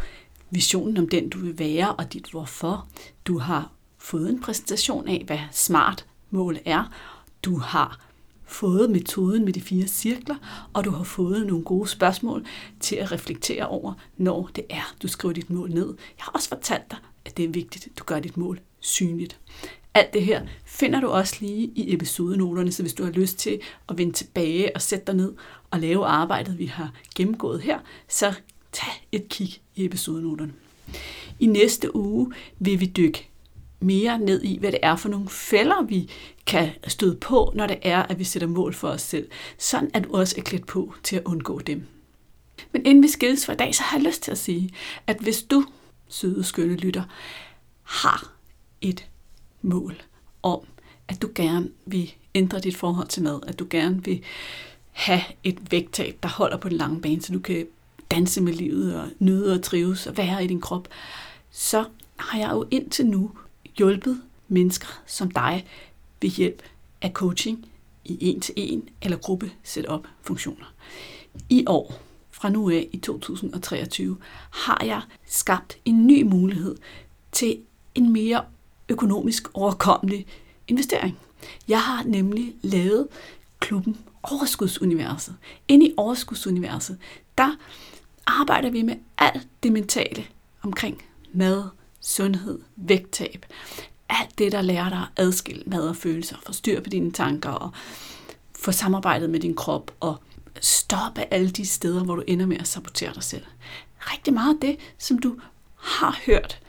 visionen 0.50 0.98
om 0.98 1.10
den, 1.10 1.30
du 1.30 1.40
vil 1.40 1.60
være 1.60 1.96
og 1.96 2.14
dit 2.14 2.28
hvorfor. 2.32 2.88
Du 3.26 3.38
har 3.38 3.72
fået 3.98 4.30
en 4.30 4.42
præsentation 4.42 5.08
af, 5.08 5.24
hvad 5.26 5.40
smart 5.52 6.06
mål 6.30 6.60
er. 6.66 6.92
Du 7.44 7.58
har 7.58 8.00
fået 8.54 8.90
metoden 8.90 9.46
med 9.46 9.54
de 9.54 9.62
fire 9.62 9.88
cirkler, 9.88 10.36
og 10.74 10.86
du 10.86 10.92
har 10.92 11.04
fået 11.04 11.48
nogle 11.48 11.64
gode 11.64 11.88
spørgsmål 11.90 12.46
til 12.80 12.96
at 12.96 13.12
reflektere 13.12 13.68
over, 13.68 13.94
når 14.18 14.50
det 14.56 14.66
er, 14.70 14.96
du 15.02 15.08
skriver 15.08 15.34
dit 15.34 15.50
mål 15.50 15.70
ned. 15.70 15.88
Jeg 15.88 16.24
har 16.24 16.32
også 16.32 16.50
fortalt 16.50 16.92
dig, 16.92 16.98
at 17.26 17.38
det 17.38 17.46
er 17.46 17.50
vigtigt, 17.50 17.86
at 17.86 18.00
du 18.00 18.04
gør 18.04 18.20
dit 18.20 18.38
mål 18.38 18.60
synligt. 18.80 19.40
Alt 19.94 20.14
det 20.14 20.24
her 20.24 20.46
finder 20.66 21.02
du 21.02 21.08
også 21.08 21.36
lige 21.40 21.72
i 21.76 21.94
episodenoterne, 21.94 22.72
så 22.72 22.84
hvis 22.84 22.94
du 22.94 23.04
har 23.04 23.12
lyst 23.12 23.38
til 23.38 23.60
at 23.90 23.98
vende 23.98 24.14
tilbage 24.14 24.76
og 24.76 24.82
sætte 24.82 25.06
dig 25.06 25.16
ned 25.16 25.34
og 25.72 25.80
lave 25.80 26.06
arbejdet, 26.06 26.60
vi 26.60 26.66
har 26.66 26.94
gennemgået 27.16 27.62
her, 27.62 27.80
så 28.08 28.34
tag 28.72 29.08
et 29.12 29.30
kig 29.30 29.62
i 29.76 29.86
episodenoterne. 29.86 30.54
I 31.40 31.46
næste 31.46 31.96
uge 31.96 32.34
vil 32.60 32.80
vi 32.80 32.86
dykke 32.86 33.30
mere 33.84 34.20
ned 34.20 34.44
i, 34.44 34.58
hvad 34.58 34.72
det 34.72 34.80
er 34.84 34.96
for 34.96 35.10
nogle 35.10 35.30
fælder, 35.30 35.82
vi 35.82 36.10
kan 36.46 36.70
støde 36.88 37.16
på, 37.16 37.52
når 37.56 37.68
det 37.68 37.80
er, 37.82 38.04
at 38.04 38.20
vi 38.20 38.24
sætter 38.24 38.48
mål 38.48 38.74
for 38.74 38.88
os 38.88 39.02
selv. 39.02 39.30
Sådan 39.58 39.92
at 39.94 40.04
du 40.04 40.18
også 40.18 40.36
er 40.38 40.42
klædt 40.42 40.68
på 40.68 40.94
til 41.04 41.16
at 41.16 41.24
undgå 41.26 41.60
dem. 41.60 41.86
Men 42.72 42.86
inden 42.86 43.04
vi 43.04 43.08
skilles 43.08 43.46
for 43.46 43.54
i 43.54 43.56
dag, 43.56 43.76
så 43.76 43.84
har 43.84 43.98
jeg 43.98 44.06
lyst 44.06 44.24
til 44.24 44.32
at 44.32 44.38
sige, 44.38 44.70
at 45.08 45.18
hvis 45.18 45.44
du, 45.44 45.66
søde 46.08 46.44
skønne 46.44 46.76
lytter, 46.76 47.04
har 47.84 48.32
et 48.82 49.06
mål 49.62 50.02
om, 50.44 50.60
at 51.08 51.22
du 51.22 51.30
gerne 51.36 51.70
vil 51.86 52.14
ændre 52.36 52.60
dit 52.60 52.76
forhold 52.76 53.08
til 53.08 53.24
mad, 53.24 53.40
at 53.48 53.60
du 53.60 53.68
gerne 53.70 54.04
vil 54.04 54.24
have 54.92 55.22
et 55.44 55.72
vægttab, 55.72 56.18
der 56.24 56.30
holder 56.30 56.58
på 56.58 56.70
den 56.70 56.78
lange 56.78 57.02
bane, 57.02 57.22
så 57.22 57.34
du 57.34 57.40
kan 57.40 57.68
danse 58.12 58.42
med 58.42 58.54
livet 58.54 59.00
og 59.02 59.08
nyde 59.20 59.54
og 59.54 59.64
trives 59.64 60.08
og 60.08 60.18
være 60.18 60.44
i 60.44 60.48
din 60.48 60.62
krop, 60.62 60.88
så 61.52 61.86
har 62.16 62.40
jeg 62.40 62.52
jo 62.52 62.68
indtil 62.72 63.06
nu 63.06 63.32
hjulpet 63.78 64.22
mennesker 64.48 65.02
som 65.06 65.32
dig 65.32 65.68
ved 66.22 66.30
hjælp 66.30 66.64
af 67.02 67.12
coaching 67.12 67.66
i 68.06 68.18
en 68.22 68.40
til 68.40 68.54
en 68.58 68.90
eller 69.02 69.18
gruppe 69.18 69.52
setup 69.64 70.08
funktioner. 70.22 70.74
I 71.50 71.66
år, 71.68 72.00
fra 72.32 72.50
nu 72.50 72.70
af 72.70 72.88
i 72.92 72.98
2023, 72.98 74.18
har 74.52 74.82
jeg 74.86 75.02
skabt 75.26 75.78
en 75.86 76.08
ny 76.08 76.22
mulighed 76.22 76.76
til 77.32 77.60
en 77.96 78.14
mere 78.14 78.46
økonomisk 78.90 79.48
overkommelig 79.54 80.26
investering. 80.68 81.18
Jeg 81.68 81.82
har 81.82 82.04
nemlig 82.04 82.56
lavet 82.62 83.08
klubben 83.60 83.98
Overskudsuniverset. 84.24 85.36
Inde 85.68 85.86
i 85.88 85.94
Overskudsuniverset, 85.98 86.98
der 87.38 87.58
arbejder 88.28 88.70
vi 88.70 88.82
med 88.82 88.96
alt 89.18 89.48
det 89.64 89.72
mentale 89.72 90.26
omkring 90.62 91.04
mad, 91.34 91.64
sundhed, 92.04 92.60
vægttab. 92.76 93.46
Alt 94.10 94.38
det, 94.38 94.52
der 94.52 94.62
lærer 94.62 94.90
dig 94.90 94.98
at 95.18 95.26
adskille 95.26 95.64
mad 95.66 95.88
og 95.88 95.96
følelser, 95.96 96.36
få 96.46 96.54
styr 96.54 96.82
på 96.82 96.90
dine 96.90 97.12
tanker 97.12 97.50
og 97.50 97.72
få 98.60 98.72
samarbejdet 98.72 99.30
med 99.30 99.40
din 99.40 99.56
krop 99.56 99.92
og 100.00 100.16
stoppe 100.62 101.34
alle 101.34 101.50
de 101.50 101.66
steder, 101.66 102.04
hvor 102.04 102.16
du 102.16 102.24
ender 102.28 102.46
med 102.46 102.58
at 102.58 102.68
sabotere 102.68 103.14
dig 103.14 103.24
selv. 103.24 103.44
Rigtig 104.00 104.34
meget 104.34 104.54
af 104.54 104.60
det, 104.62 104.78
som 104.98 105.20
du 105.20 105.36
har 105.76 106.20
hørt, 106.26 106.60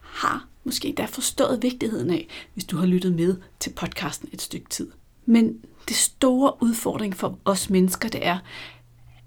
har 0.00 0.46
måske 0.64 0.88
endda 0.88 1.04
forstået 1.04 1.62
vigtigheden 1.62 2.10
af, 2.10 2.28
hvis 2.54 2.64
du 2.64 2.76
har 2.76 2.86
lyttet 2.86 3.12
med 3.14 3.36
til 3.60 3.70
podcasten 3.70 4.28
et 4.32 4.42
stykke 4.42 4.68
tid. 4.68 4.90
Men 5.26 5.64
det 5.88 5.96
store 5.96 6.62
udfordring 6.62 7.16
for 7.16 7.38
os 7.44 7.70
mennesker, 7.70 8.08
det 8.08 8.26
er, 8.26 8.38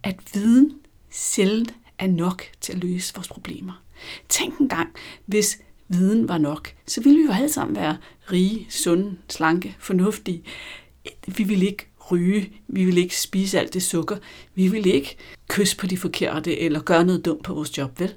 at 0.03 0.19
viden 0.33 0.73
sjældent 1.11 1.73
er 1.99 2.07
nok 2.07 2.43
til 2.61 2.73
at 2.73 2.79
løse 2.79 3.15
vores 3.15 3.27
problemer. 3.27 3.82
Tænk 4.29 4.57
en 4.57 4.69
gang, 4.69 4.89
hvis 5.25 5.59
viden 5.87 6.29
var 6.29 6.37
nok, 6.37 6.73
så 6.87 7.01
ville 7.01 7.19
vi 7.19 7.25
jo 7.25 7.31
alle 7.31 7.49
sammen 7.49 7.75
være 7.75 7.97
rige, 8.31 8.67
sunde, 8.69 9.17
slanke, 9.29 9.75
fornuftige. 9.79 10.43
Vi 11.27 11.43
ville 11.43 11.65
ikke 11.65 11.87
ryge, 12.11 12.53
vi 12.67 12.85
ville 12.85 13.01
ikke 13.01 13.19
spise 13.19 13.59
alt 13.59 13.73
det 13.73 13.83
sukker, 13.83 14.17
vi 14.55 14.67
ville 14.67 14.91
ikke 14.91 15.17
kysse 15.49 15.77
på 15.77 15.87
de 15.87 15.97
forkerte 15.97 16.59
eller 16.59 16.81
gøre 16.81 17.05
noget 17.05 17.25
dumt 17.25 17.43
på 17.43 17.53
vores 17.53 17.77
job, 17.77 17.99
vel? 17.99 18.13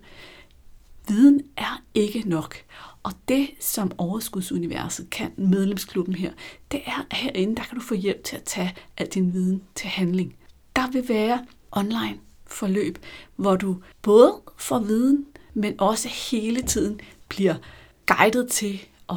Viden 1.09 1.41
er 1.57 1.83
ikke 1.95 2.23
nok. 2.27 2.57
Og 3.03 3.13
det, 3.29 3.49
som 3.61 3.93
Overskudsuniverset 3.99 5.11
kan, 5.11 5.33
medlemsklubben 5.37 6.15
her, 6.15 6.33
det 6.73 6.81
er, 6.87 7.07
at 7.11 7.17
herinde, 7.17 7.57
der 7.57 7.63
kan 7.63 7.79
du 7.79 7.85
få 7.85 7.95
hjælp 7.95 8.25
til 8.25 8.37
at 8.37 8.43
tage 8.43 8.75
al 8.97 9.07
din 9.07 9.33
viden 9.33 9.63
til 9.75 9.89
handling. 9.89 10.37
Der 10.77 10.91
vil 10.91 11.09
være 11.09 11.47
online 11.73 12.19
forløb, 12.47 12.99
hvor 13.37 13.57
du 13.57 13.77
både 14.03 14.35
får 14.57 14.79
viden, 14.79 15.27
men 15.57 15.75
også 15.79 16.09
hele 16.09 16.63
tiden 16.63 17.01
bliver 17.29 17.55
guidet 18.07 18.49
til 18.49 18.81
at 19.11 19.17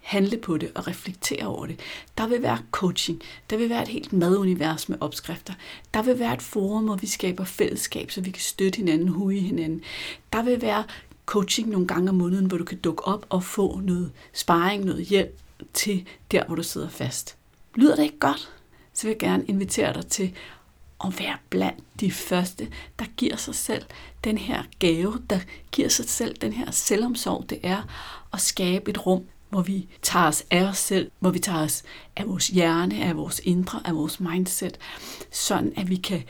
handle 0.00 0.38
på 0.38 0.56
det 0.56 0.72
og 0.74 0.86
reflektere 0.86 1.46
over 1.46 1.66
det. 1.66 1.80
Der 2.18 2.26
vil 2.26 2.42
være 2.42 2.58
coaching. 2.70 3.22
Der 3.50 3.56
vil 3.56 3.68
være 3.68 3.82
et 3.82 3.88
helt 3.88 4.12
madunivers 4.12 4.88
med 4.88 4.98
opskrifter. 5.00 5.52
Der 5.94 6.02
vil 6.02 6.18
være 6.18 6.34
et 6.34 6.42
forum, 6.42 6.84
hvor 6.84 6.96
vi 6.96 7.06
skaber 7.06 7.44
fællesskab, 7.44 8.10
så 8.10 8.20
vi 8.20 8.30
kan 8.30 8.42
støtte 8.42 8.76
hinanden, 8.76 9.08
huge 9.08 9.40
hinanden. 9.40 9.82
Der 10.32 10.42
vil 10.42 10.62
være 10.62 10.84
coaching 11.26 11.68
nogle 11.68 11.86
gange 11.86 12.08
om 12.08 12.14
måneden, 12.14 12.46
hvor 12.46 12.58
du 12.58 12.64
kan 12.64 12.78
dukke 12.78 13.04
op 13.04 13.26
og 13.28 13.44
få 13.44 13.80
noget 13.80 14.12
sparring, 14.32 14.84
noget 14.84 15.06
hjælp 15.06 15.38
til 15.72 16.06
der, 16.30 16.44
hvor 16.46 16.54
du 16.54 16.62
sidder 16.62 16.88
fast. 16.88 17.36
Lyder 17.74 17.96
det 17.96 18.02
ikke 18.02 18.18
godt? 18.18 18.52
Så 18.94 19.02
vil 19.02 19.10
jeg 19.10 19.18
gerne 19.18 19.44
invitere 19.44 19.94
dig 19.94 20.06
til 20.06 20.34
at 21.04 21.18
være 21.18 21.36
blandt 21.50 21.84
de 22.00 22.10
første, 22.10 22.68
der 22.98 23.04
giver 23.16 23.36
sig 23.36 23.54
selv 23.54 23.84
den 24.24 24.38
her 24.38 24.62
gave, 24.78 25.22
der 25.30 25.38
giver 25.72 25.88
sig 25.88 26.08
selv 26.08 26.36
den 26.36 26.52
her 26.52 26.70
selvomsorg, 26.70 27.50
det 27.50 27.58
er 27.62 27.82
at 28.32 28.40
skabe 28.40 28.90
et 28.90 29.06
rum, 29.06 29.22
hvor 29.48 29.62
vi 29.62 29.88
tager 30.02 30.26
os 30.26 30.44
af 30.50 30.62
os 30.64 30.78
selv, 30.78 31.10
hvor 31.18 31.30
vi 31.30 31.38
tager 31.38 31.62
os 31.62 31.82
af 32.16 32.28
vores 32.28 32.48
hjerne, 32.48 33.04
af 33.04 33.16
vores 33.16 33.40
indre, 33.44 33.80
af 33.84 33.94
vores 33.94 34.20
mindset, 34.20 34.78
sådan 35.30 35.72
at 35.76 35.90
vi 35.90 35.96
kan 35.96 36.22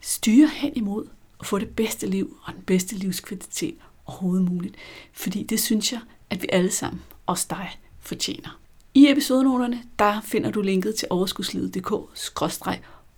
styre 0.00 0.48
hen 0.48 0.72
imod 0.74 1.06
og 1.38 1.46
få 1.46 1.58
det 1.58 1.68
bedste 1.68 2.06
liv 2.06 2.36
og 2.42 2.52
den 2.52 2.62
bedste 2.62 2.94
livskvalitet 2.94 3.74
overhovedet 4.06 4.50
muligt. 4.50 4.74
Fordi 5.12 5.42
det 5.42 5.60
synes 5.60 5.92
jeg, 5.92 6.00
at 6.30 6.42
vi 6.42 6.48
alle 6.52 6.70
sammen, 6.70 7.02
os 7.26 7.44
dig, 7.44 7.70
fortjener. 8.00 8.60
I 8.94 9.10
episodenoterne, 9.10 9.82
der 9.98 10.20
finder 10.20 10.50
du 10.50 10.60
linket 10.60 10.94
til 10.94 11.08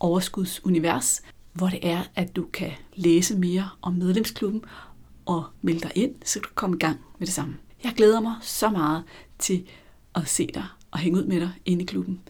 overskudsunivers, 0.01 1.23
hvor 1.53 1.69
det 1.69 1.79
er, 1.83 2.03
at 2.15 2.37
du 2.37 2.47
kan 2.53 2.71
læse 2.95 3.39
mere 3.39 3.69
om 3.83 3.95
medlemsklubben 3.95 4.63
og 5.27 5.45
melde 5.63 5.81
dig 5.81 5.93
ind, 5.95 6.15
så 6.25 6.39
du 6.39 6.49
kan 6.49 6.55
komme 6.55 6.77
i 6.77 6.79
gang 6.79 7.01
med 7.19 7.27
det 7.27 7.35
samme. 7.35 7.57
Jeg 7.85 7.93
glæder 7.97 8.21
mig 8.21 8.35
så 8.43 8.71
meget 8.71 9.05
til 9.39 9.67
at 10.15 10.29
se 10.29 10.49
dig 10.55 10.65
og 10.91 10.99
hænge 10.99 11.19
ud 11.19 11.25
med 11.25 11.41
dig 11.41 11.51
inde 11.65 11.83
i 11.83 11.87
klubben. 11.87 12.21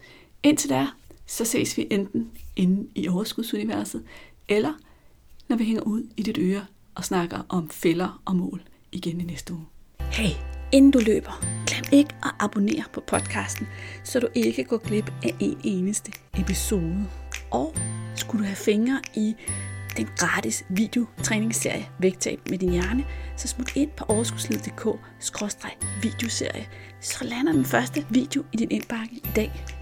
Indtil 0.43 0.69
da, 0.69 0.87
så 1.25 1.45
ses 1.45 1.77
vi 1.77 1.87
enten 1.91 2.31
inde 2.55 2.87
i 2.95 3.07
overskudsuniverset, 3.07 4.03
eller 4.47 4.73
når 5.49 5.55
vi 5.55 5.63
hænger 5.63 5.81
ud 5.81 6.03
i 6.17 6.23
dit 6.23 6.37
øre 6.37 6.65
og 6.95 7.03
snakker 7.03 7.41
om 7.49 7.69
fælder 7.69 8.21
og 8.25 8.35
mål 8.35 8.61
igen 8.91 9.21
i 9.21 9.23
næste 9.23 9.53
uge. 9.53 9.65
Hey, 9.99 10.29
inden 10.71 10.91
du 10.91 10.99
løber, 10.99 11.41
glem 11.67 11.99
ikke 11.99 12.15
at 12.23 12.31
abonnere 12.39 12.83
på 12.93 13.01
podcasten, 13.07 13.67
så 14.03 14.19
du 14.19 14.27
ikke 14.35 14.63
går 14.63 14.77
glip 14.77 15.11
af 15.23 15.35
en 15.39 15.57
eneste 15.63 16.11
episode. 16.37 17.20
Og 17.51 17.73
skulle 18.15 18.39
du 18.39 18.45
have 18.45 18.55
fingre 18.55 19.01
i 19.15 19.35
den 19.97 20.09
gratis 20.17 20.65
videotræningsserie 20.69 21.89
Vægtab 21.99 22.39
med 22.49 22.57
din 22.57 22.71
hjerne, 22.71 23.05
så 23.37 23.47
smut 23.47 23.75
ind 23.75 23.89
på 23.97 24.05
overskudslivet.dk-videoserie, 24.07 26.67
så 27.01 27.23
lander 27.23 27.51
den 27.51 27.65
første 27.65 28.05
video 28.09 28.43
i 28.53 28.57
din 28.57 28.71
indbakke 28.71 29.15
i 29.15 29.29
dag. 29.35 29.80